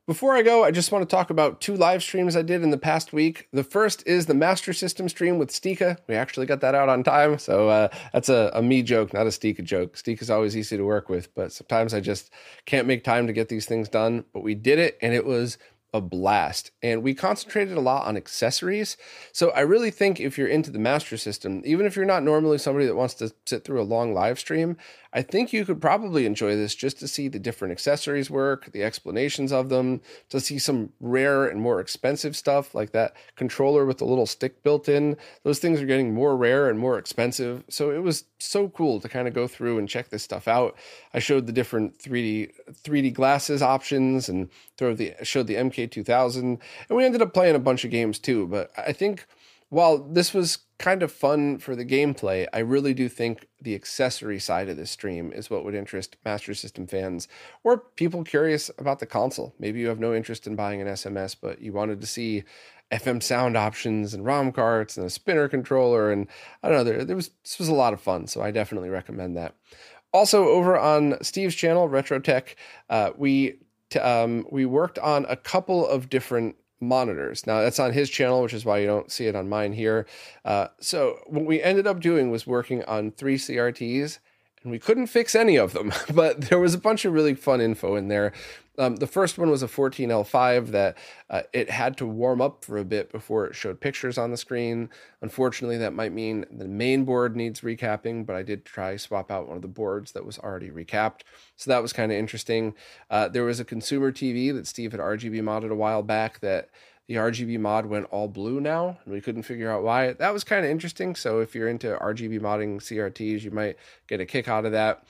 Before 0.08 0.38
I 0.38 0.41
go, 0.41 0.63
I 0.63 0.72
just 0.72 0.93
want 0.93 1.02
to 1.02 1.13
talk 1.13 1.32
about 1.32 1.60
two 1.60 1.76
live 1.76 2.02
streams 2.02 2.38
I 2.38 2.41
did 2.41 2.63
in 2.63 2.70
the 2.70 2.78
past 2.78 3.12
week. 3.12 3.50
The 3.52 3.62
first 3.62 4.08
is 4.08 4.26
the 4.26 4.34
Master 4.34 4.72
System 4.72 5.10
stream 5.10 5.38
with 5.38 5.50
Stika. 5.50 5.98
We 6.08 6.15
actually 6.15 6.46
got 6.46 6.62
that 6.62 6.74
out 6.74 6.88
on 6.88 7.04
time, 7.04 7.38
so 7.38 7.67
uh, 7.67 7.89
that's 8.13 8.30
a, 8.30 8.50
a, 8.54 8.62
me 8.62 8.84
joke, 8.84 9.13
not 9.13 9.28
a 9.28 9.32
Stika 9.32 9.62
joke. 9.62 9.98
Stika's 9.98 10.30
always 10.30 10.56
easy 10.56 10.78
to 10.78 10.84
work 10.84 11.10
with, 11.10 11.36
but 11.36 11.52
sometimes 11.52 11.93
I 11.93 12.00
just 12.00 12.32
can't 12.65 12.88
make 12.88 13.04
time 13.04 13.28
to 13.28 13.34
get 13.34 13.50
these 13.50 13.65
things 13.65 13.89
done. 13.89 14.24
But 14.32 14.43
we 14.43 14.56
did 14.56 14.80
it, 14.80 14.98
and 15.02 15.13
it 15.13 15.26
was 15.26 15.58
a 15.93 16.00
blast. 16.00 16.72
And 16.82 17.04
we 17.04 17.13
concentrated 17.13 17.76
a 17.76 17.82
lot 17.82 18.08
on 18.08 18.15
accessories. 18.15 18.96
So 19.34 19.52
I 19.52 19.62
really 19.62 19.91
think 19.91 20.20
if 20.22 20.38
you're 20.38 20.48
into 20.48 20.72
the 20.72 20.80
Master 20.80 21.17
System, 21.17 21.62
even 21.65 21.86
if 21.86 21.98
you're 21.98 22.06
not 22.06 22.24
normally 22.24 22.58
somebody 22.58 22.86
that 22.86 22.96
wants 22.96 23.15
to 23.15 23.34
sit 23.46 23.65
through 23.65 23.82
a 23.82 23.84
long 23.84 24.13
live 24.13 24.39
stream, 24.39 24.78
I 25.13 25.22
think 25.22 25.54
you 25.54 25.65
could 25.65 25.82
probably 25.82 26.26
enjoy 26.26 26.56
this 26.56 26.76
just 26.76 27.00
to 27.00 27.08
see 27.08 27.28
the 27.28 27.39
different 27.39 27.72
accessories 27.72 28.30
work, 28.30 28.72
the 28.72 28.84
explanations 28.84 29.52
of 29.52 29.70
them, 29.70 30.02
to 30.30 30.39
see 30.39 30.60
some 30.60 30.91
rare 31.00 31.48
and 31.48 31.62
more 31.62 31.80
expensive 31.80 32.36
stuff 32.36 32.76
like 32.76 32.91
that 32.91 33.15
controller 33.36 33.86
with 33.86 33.98
the 33.98 34.06
little 34.06 34.26
stick 34.26 34.63
built 34.63 34.89
in. 34.89 35.17
Those 35.43 35.60
things 35.60 35.82
are 35.82 35.86
getting 35.86 36.13
more 36.13 36.36
rare 36.36 36.70
and 36.70 36.78
more 36.80 36.98
expensive. 36.98 37.63
So 37.70 37.91
it 37.91 38.04
was 38.04 38.26
so 38.39 38.70
cool 38.70 39.00
to 39.00 39.10
kind 39.10 39.28
of 39.28 39.34
go 39.34 39.48
through 39.48 39.78
and 39.78 39.89
check 39.89 40.10
this 40.10 40.24
stuff 40.24 40.48
out. 40.48 40.76
I 41.13 41.20
showed 41.20 41.48
the 41.48 41.54
different 41.54 41.98
3D 41.98 42.52
3D 42.84 43.13
glasses 43.13 43.62
options 43.62 44.30
and 44.30 44.50
throw 44.78 44.93
the 44.93 45.13
showed 45.24 45.48
the 45.48 45.56
MK2000 45.56 46.38
and 46.38 46.60
we 46.89 47.06
ended 47.06 47.22
up 47.22 47.34
playing 47.34 47.56
a 47.56 47.60
bunch 47.60 47.84
of 47.84 47.91
games 47.91 48.20
too, 48.20 48.48
but 48.48 48.72
I 48.78 48.93
think 48.93 49.26
while 49.70 49.98
this 49.98 50.34
was 50.34 50.60
kind 50.80 51.04
of 51.04 51.12
fun 51.12 51.58
for 51.58 51.76
the 51.76 51.86
gameplay, 51.86 52.48
I 52.54 52.60
really 52.60 52.94
do 52.94 53.10
think 53.10 53.48
the 53.62 53.76
accessory 53.76 54.40
side 54.40 54.70
of 54.70 54.78
this 54.78 54.92
stream 54.92 55.34
is 55.34 55.50
what 55.50 55.66
would 55.66 55.76
interest 55.76 56.16
Master 56.24 56.54
System 56.54 56.88
fans 56.88 57.28
or 57.64 57.78
people 57.78 58.24
curious 58.24 58.70
about 58.78 59.00
the 59.00 59.06
console. 59.06 59.54
Maybe 59.60 59.80
you 59.80 59.88
have 59.88 60.00
no 60.00 60.14
interest 60.14 60.48
in 60.48 60.56
buying 60.56 60.82
an 60.82 60.88
SMS, 60.88 61.36
but 61.40 61.62
you 61.62 61.74
wanted 61.74 62.00
to 62.02 62.08
see 62.08 62.44
FM 62.92 63.22
sound 63.22 63.58
options 63.58 64.14
and 64.14 64.24
ROM 64.24 64.52
carts 64.52 64.96
and 64.96 65.06
a 65.06 65.10
spinner 65.10 65.50
controller. 65.50 66.12
And 66.12 66.28
I 66.64 66.70
don't 66.70 66.78
know, 66.78 66.84
there, 66.84 67.04
there 67.04 67.16
was 67.16 67.32
this 67.44 67.60
was 67.60 67.68
a 67.68 67.74
lot 67.74 67.94
of 67.94 68.00
fun. 68.00 68.28
So 68.28 68.42
I 68.42 68.52
definitely 68.52 68.90
recommend 68.90 69.36
that. 69.36 69.56
Also, 70.14 70.48
over 70.48 70.78
on 70.78 71.22
Steve's 71.22 71.56
channel, 71.56 71.90
Retro 71.90 72.20
Tech, 72.20 72.56
uh, 72.90 73.12
we 73.18 73.60
t- 73.90 74.00
um, 74.00 74.46
we 74.50 74.66
worked 74.66 74.98
on 75.00 75.26
a 75.28 75.36
couple 75.36 75.86
of 75.86 76.10
different 76.10 76.56
monitors. 76.80 77.48
Now 77.48 77.62
that's 77.62 77.80
on 77.80 77.94
his 77.94 78.10
channel, 78.10 78.42
which 78.42 78.54
is 78.54 78.66
why 78.66 78.80
you 78.80 78.88
don't 78.88 79.12
see 79.12 79.28
it 79.28 79.36
on 79.36 79.50
mine 79.50 79.74
here. 79.74 80.06
Uh, 80.46 80.68
so 80.80 81.20
what 81.28 81.46
we 81.46 81.62
ended 81.62 81.88
up 81.88 82.00
doing 82.00 82.30
was 82.30 82.46
working 82.46 82.84
on 82.86 83.12
three 83.12 83.38
CRTs, 83.38 84.20
and 84.63 84.72
we 84.72 84.80
couldn't 84.80 85.08
fix 85.08 85.36
any 85.36 85.56
of 85.56 85.74
them, 85.74 85.92
but 86.13 86.42
there 86.42 86.60
was 86.60 86.74
a 86.74 86.80
bunch 86.80 87.06
of 87.06 87.13
really 87.13 87.34
fun 87.34 87.62
info 87.62 87.96
in 87.96 88.08
there. 88.08 88.34
Um, 88.78 88.98
the 88.98 89.08
first 89.08 89.38
one 89.38 89.50
was 89.50 89.63
a 89.63 89.68
14L5 89.68 90.68
that 90.68 90.98
uh, 91.30 91.42
it 91.52 91.70
had 91.70 91.98
to 91.98 92.06
warm 92.06 92.42
up 92.42 92.63
for 92.63 92.78
a 92.78 92.86
bit 92.86 93.12
before 93.12 93.46
it 93.46 93.56
showed 93.56 93.80
pictures 93.80 94.18
on 94.18 94.30
the 94.30 94.38
screen. 94.38 94.90
Unfortunately, 95.22 95.78
that 95.78 95.94
might 95.94 96.13
mean 96.13 96.46
the 96.52 96.68
main 96.68 97.04
board 97.04 97.36
needs 97.36 97.62
recapping, 97.62 98.26
but 98.26 98.36
I 98.36 98.44
did 98.44 98.66
try 98.66 98.96
swap 98.98 99.32
out 99.32 99.48
one 99.48 99.56
of 99.56 99.63
the 99.63 99.68
boards 99.68 100.12
that 100.12 100.26
was 100.26 100.38
already 100.40 100.70
recapped. 100.70 101.22
So 101.56 101.72
that 101.72 101.82
was 101.82 101.92
kind 101.92 102.12
of 102.12 102.18
interesting. 102.18 102.76
Uh, 103.10 103.28
there 103.28 103.44
was 103.44 103.60
a 103.60 103.66
consumer 103.66 104.12
TV 104.12 104.54
that 104.54 104.68
Steve 104.68 104.92
had 104.92 105.02
RGB 105.02 105.42
modded 105.42 105.72
a 105.72 105.76
while 105.76 106.04
back 106.04 106.40
that 106.42 106.70
the 107.08 107.16
RGB 107.16 107.60
mod 107.60 107.86
went 107.86 108.06
all 108.12 108.28
blue 108.28 108.60
now, 108.60 108.98
and 109.06 109.13
we 109.13 109.22
couldn't 109.22 109.44
figure 109.44 109.72
out 109.72 109.82
why. 109.82 110.13
That 110.13 110.34
was 110.34 110.44
kind 110.44 110.66
of 110.66 110.70
interesting. 110.70 111.16
So 111.16 111.40
if 111.40 111.56
you're 111.56 111.70
into 111.70 111.98
RGB 111.98 112.42
modding 112.42 112.78
CRTs, 112.78 113.42
you 113.42 113.52
might 113.52 113.78
get 114.08 114.20
a 114.20 114.26
kick 114.26 114.48
out 114.48 114.66
of 114.66 114.74
that. 114.74 115.06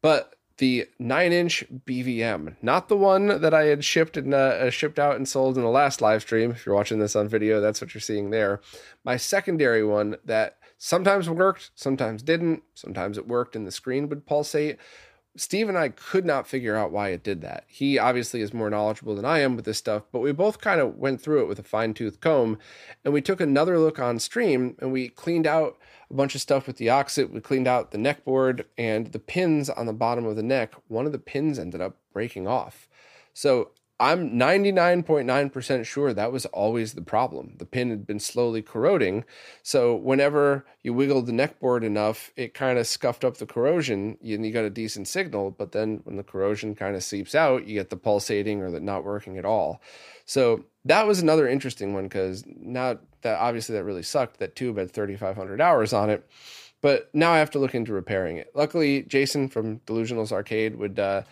But 0.00 0.34
the 0.62 0.86
nine 1.00 1.32
inch 1.32 1.64
BVM, 1.86 2.54
not 2.62 2.88
the 2.88 2.96
one 2.96 3.40
that 3.40 3.52
I 3.52 3.64
had 3.64 3.84
shipped 3.84 4.16
and 4.16 4.32
uh, 4.32 4.70
shipped 4.70 4.96
out 4.96 5.16
and 5.16 5.26
sold 5.26 5.56
in 5.56 5.64
the 5.64 5.68
last 5.68 6.00
live 6.00 6.22
stream. 6.22 6.52
If 6.52 6.64
you're 6.64 6.74
watching 6.76 7.00
this 7.00 7.16
on 7.16 7.26
video, 7.26 7.60
that's 7.60 7.80
what 7.80 7.92
you're 7.92 8.00
seeing 8.00 8.30
there. 8.30 8.60
My 9.02 9.16
secondary 9.16 9.84
one 9.84 10.18
that 10.24 10.58
sometimes 10.78 11.28
worked, 11.28 11.72
sometimes 11.74 12.22
didn't, 12.22 12.62
sometimes 12.74 13.18
it 13.18 13.26
worked 13.26 13.56
and 13.56 13.66
the 13.66 13.72
screen 13.72 14.08
would 14.08 14.24
pulsate. 14.24 14.78
Steve 15.34 15.68
and 15.68 15.76
I 15.76 15.88
could 15.88 16.24
not 16.24 16.46
figure 16.46 16.76
out 16.76 16.92
why 16.92 17.08
it 17.08 17.24
did 17.24 17.40
that. 17.40 17.64
He 17.66 17.98
obviously 17.98 18.40
is 18.40 18.54
more 18.54 18.70
knowledgeable 18.70 19.16
than 19.16 19.24
I 19.24 19.40
am 19.40 19.56
with 19.56 19.64
this 19.64 19.78
stuff, 19.78 20.04
but 20.12 20.20
we 20.20 20.30
both 20.30 20.60
kind 20.60 20.80
of 20.80 20.94
went 20.94 21.20
through 21.20 21.42
it 21.42 21.48
with 21.48 21.58
a 21.58 21.64
fine 21.64 21.92
tooth 21.92 22.20
comb 22.20 22.56
and 23.04 23.12
we 23.12 23.20
took 23.20 23.40
another 23.40 23.80
look 23.80 23.98
on 23.98 24.20
stream 24.20 24.76
and 24.78 24.92
we 24.92 25.08
cleaned 25.08 25.48
out 25.48 25.76
a 26.12 26.14
bunch 26.14 26.34
of 26.34 26.40
stuff 26.40 26.66
with 26.66 26.78
DeoxIT. 26.78 27.30
We 27.30 27.40
cleaned 27.40 27.66
out 27.66 27.90
the 27.90 27.98
neck 27.98 28.24
board 28.24 28.66
and 28.76 29.08
the 29.08 29.18
pins 29.18 29.70
on 29.70 29.86
the 29.86 29.92
bottom 29.92 30.26
of 30.26 30.36
the 30.36 30.42
neck. 30.42 30.74
One 30.88 31.06
of 31.06 31.12
the 31.12 31.18
pins 31.18 31.58
ended 31.58 31.80
up 31.80 31.96
breaking 32.12 32.46
off. 32.46 32.86
So 33.32 33.70
I'm 33.98 34.32
99.9% 34.32 35.86
sure 35.86 36.12
that 36.12 36.32
was 36.32 36.44
always 36.46 36.94
the 36.94 37.02
problem. 37.02 37.54
The 37.58 37.64
pin 37.64 37.90
had 37.90 38.06
been 38.06 38.18
slowly 38.18 38.60
corroding. 38.60 39.24
So 39.62 39.94
whenever 39.94 40.66
you 40.82 40.92
wiggled 40.92 41.26
the 41.26 41.32
neck 41.32 41.60
board 41.60 41.82
enough, 41.82 42.30
it 42.36 42.52
kind 42.52 42.78
of 42.78 42.86
scuffed 42.86 43.24
up 43.24 43.38
the 43.38 43.46
corrosion 43.46 44.18
and 44.20 44.44
you 44.44 44.52
got 44.52 44.64
a 44.64 44.70
decent 44.70 45.08
signal. 45.08 45.52
But 45.52 45.72
then 45.72 46.00
when 46.04 46.16
the 46.16 46.24
corrosion 46.24 46.74
kind 46.74 46.94
of 46.94 47.04
seeps 47.04 47.34
out, 47.34 47.66
you 47.66 47.74
get 47.74 47.90
the 47.90 47.96
pulsating 47.96 48.60
or 48.60 48.70
the 48.70 48.80
not 48.80 49.04
working 49.04 49.38
at 49.38 49.44
all. 49.44 49.80
So 50.26 50.64
that 50.84 51.06
was 51.06 51.20
another 51.20 51.48
interesting 51.48 51.94
one 51.94 52.04
because 52.04 52.44
now 52.46 52.98
that 53.22 53.38
obviously 53.38 53.74
that 53.74 53.84
really 53.84 54.02
sucked. 54.02 54.38
That 54.38 54.56
tube 54.56 54.78
had 54.78 54.90
3,500 54.90 55.60
hours 55.60 55.92
on 55.92 56.10
it. 56.10 56.28
But 56.80 57.10
now 57.14 57.30
I 57.30 57.38
have 57.38 57.50
to 57.52 57.60
look 57.60 57.76
into 57.76 57.92
repairing 57.92 58.38
it. 58.38 58.50
Luckily, 58.54 59.02
Jason 59.02 59.48
from 59.48 59.78
Delusionals 59.80 60.32
Arcade 60.32 60.76
would 60.76 60.98
uh, 60.98 61.22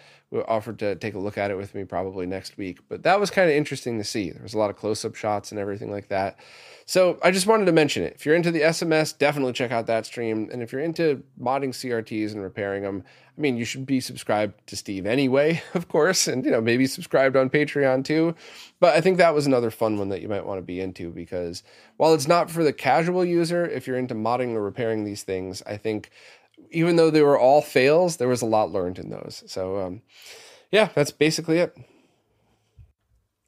offered 0.47 0.79
to 0.79 0.95
take 0.95 1.15
a 1.15 1.19
look 1.19 1.37
at 1.37 1.51
it 1.51 1.57
with 1.57 1.75
me 1.75 1.85
probably 1.85 2.25
next 2.25 2.57
week. 2.57 2.79
But 2.89 3.03
that 3.03 3.19
was 3.19 3.31
kind 3.31 3.51
of 3.51 3.57
interesting 3.57 3.99
to 3.99 4.05
see. 4.05 4.31
There 4.31 4.43
was 4.43 4.55
a 4.55 4.59
lot 4.59 4.71
of 4.71 4.77
close 4.77 5.05
up 5.05 5.17
shots 5.17 5.51
and 5.51 5.59
everything 5.61 5.91
like 5.91 6.09
that. 6.09 6.39
So 6.87 7.19
I 7.23 7.33
just 7.33 7.49
wanted 7.49 7.67
to 7.67 7.73
mention 7.73 8.05
it. 8.05 8.15
If 8.15 8.25
you're 8.25 8.37
into 8.37 8.53
the 8.53 8.61
SMS, 8.61 9.17
definitely 9.17 9.53
check 9.53 9.73
out 9.73 9.87
that 9.87 10.07
stream. 10.07 10.49
And 10.53 10.63
if 10.63 10.73
you're 10.73 10.81
into 10.81 11.23
modding 11.41 11.71
CRTs 11.71 12.33
and 12.33 12.43
repairing 12.43 12.85
them, 12.85 13.03
I 13.41 13.43
mean, 13.43 13.57
you 13.57 13.65
should 13.65 13.87
be 13.87 14.01
subscribed 14.01 14.67
to 14.67 14.77
Steve 14.77 15.07
anyway, 15.07 15.63
of 15.75 15.89
course, 15.89 16.29
and 16.29 16.45
you 16.45 16.51
know 16.51 16.61
maybe 16.61 16.87
subscribed 16.87 17.37
on 17.37 17.49
Patreon 17.49 18.05
too. 18.05 18.35
But 18.81 18.95
I 18.95 19.01
think 19.01 19.17
that 19.17 19.35
was 19.35 19.47
another 19.47 19.71
fun 19.71 19.97
one 19.97 20.11
that 20.11 20.21
you 20.21 20.29
might 20.29 20.45
want 20.45 20.59
to 20.59 20.63
be 20.63 20.79
into 20.79 21.11
because 21.11 21.63
while 21.97 22.13
it's 22.13 22.29
not 22.29 22.51
for 22.51 22.63
the 22.63 22.75
casual 22.75 23.25
user, 23.25 23.67
if 23.67 23.87
you're 23.87 23.97
into 23.97 24.15
modding 24.15 24.53
or 24.55 24.63
repairing 24.63 25.05
these 25.05 25.23
things, 25.23 25.63
I 25.65 25.79
think 25.79 26.11
even 26.71 26.97
though 26.97 27.11
they 27.11 27.23
were 27.23 27.39
all 27.39 27.63
fails, 27.63 28.19
there 28.19 28.29
was 28.29 28.43
a 28.43 28.47
lot 28.47 28.73
learned 28.73 28.99
in 28.99 29.09
those. 29.09 29.43
So, 29.47 29.79
um, 29.79 30.03
yeah, 30.71 30.91
that's 30.95 31.11
basically 31.11 31.61
it. 31.61 31.75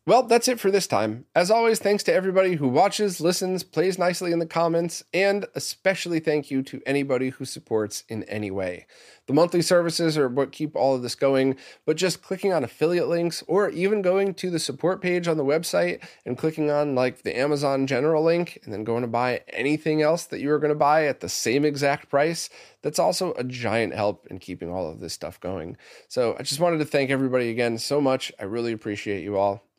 Well, 0.04 0.24
that's 0.24 0.48
it 0.48 0.58
for 0.58 0.72
this 0.72 0.88
time. 0.88 1.26
As 1.32 1.48
always, 1.48 1.78
thanks 1.78 2.02
to 2.04 2.12
everybody 2.12 2.56
who 2.56 2.66
watches, 2.66 3.20
listens, 3.20 3.62
plays 3.62 4.00
nicely 4.00 4.32
in 4.32 4.40
the 4.40 4.46
comments, 4.46 5.04
and 5.14 5.46
especially 5.54 6.18
thank 6.18 6.50
you 6.50 6.60
to 6.64 6.82
anybody 6.84 7.28
who 7.28 7.44
supports 7.44 8.02
in 8.08 8.24
any 8.24 8.50
way. 8.50 8.86
The 9.28 9.32
monthly 9.32 9.62
services 9.62 10.18
are 10.18 10.28
what 10.28 10.50
keep 10.50 10.74
all 10.74 10.96
of 10.96 11.02
this 11.02 11.14
going, 11.14 11.56
but 11.86 11.96
just 11.96 12.20
clicking 12.20 12.52
on 12.52 12.64
affiliate 12.64 13.06
links 13.06 13.44
or 13.46 13.70
even 13.70 14.02
going 14.02 14.34
to 14.34 14.50
the 14.50 14.58
support 14.58 15.00
page 15.00 15.28
on 15.28 15.36
the 15.36 15.44
website 15.44 16.02
and 16.26 16.36
clicking 16.36 16.68
on 16.68 16.96
like 16.96 17.22
the 17.22 17.38
Amazon 17.38 17.86
general 17.86 18.24
link 18.24 18.58
and 18.64 18.72
then 18.72 18.82
going 18.82 19.02
to 19.02 19.08
buy 19.08 19.42
anything 19.50 20.02
else 20.02 20.24
that 20.24 20.40
you 20.40 20.50
are 20.50 20.58
going 20.58 20.72
to 20.72 20.74
buy 20.74 21.06
at 21.06 21.20
the 21.20 21.28
same 21.28 21.64
exact 21.64 22.10
price, 22.10 22.50
that's 22.82 22.98
also 22.98 23.34
a 23.34 23.44
giant 23.44 23.94
help 23.94 24.26
in 24.26 24.40
keeping 24.40 24.68
all 24.68 24.90
of 24.90 24.98
this 24.98 25.12
stuff 25.12 25.38
going. 25.38 25.76
So 26.08 26.34
I 26.36 26.42
just 26.42 26.58
wanted 26.58 26.78
to 26.78 26.86
thank 26.86 27.10
everybody 27.10 27.50
again 27.50 27.78
so 27.78 28.00
much. 28.00 28.32
I 28.40 28.44
really 28.44 28.72
appreciate 28.72 29.22
you 29.22 29.36
all 29.36 29.62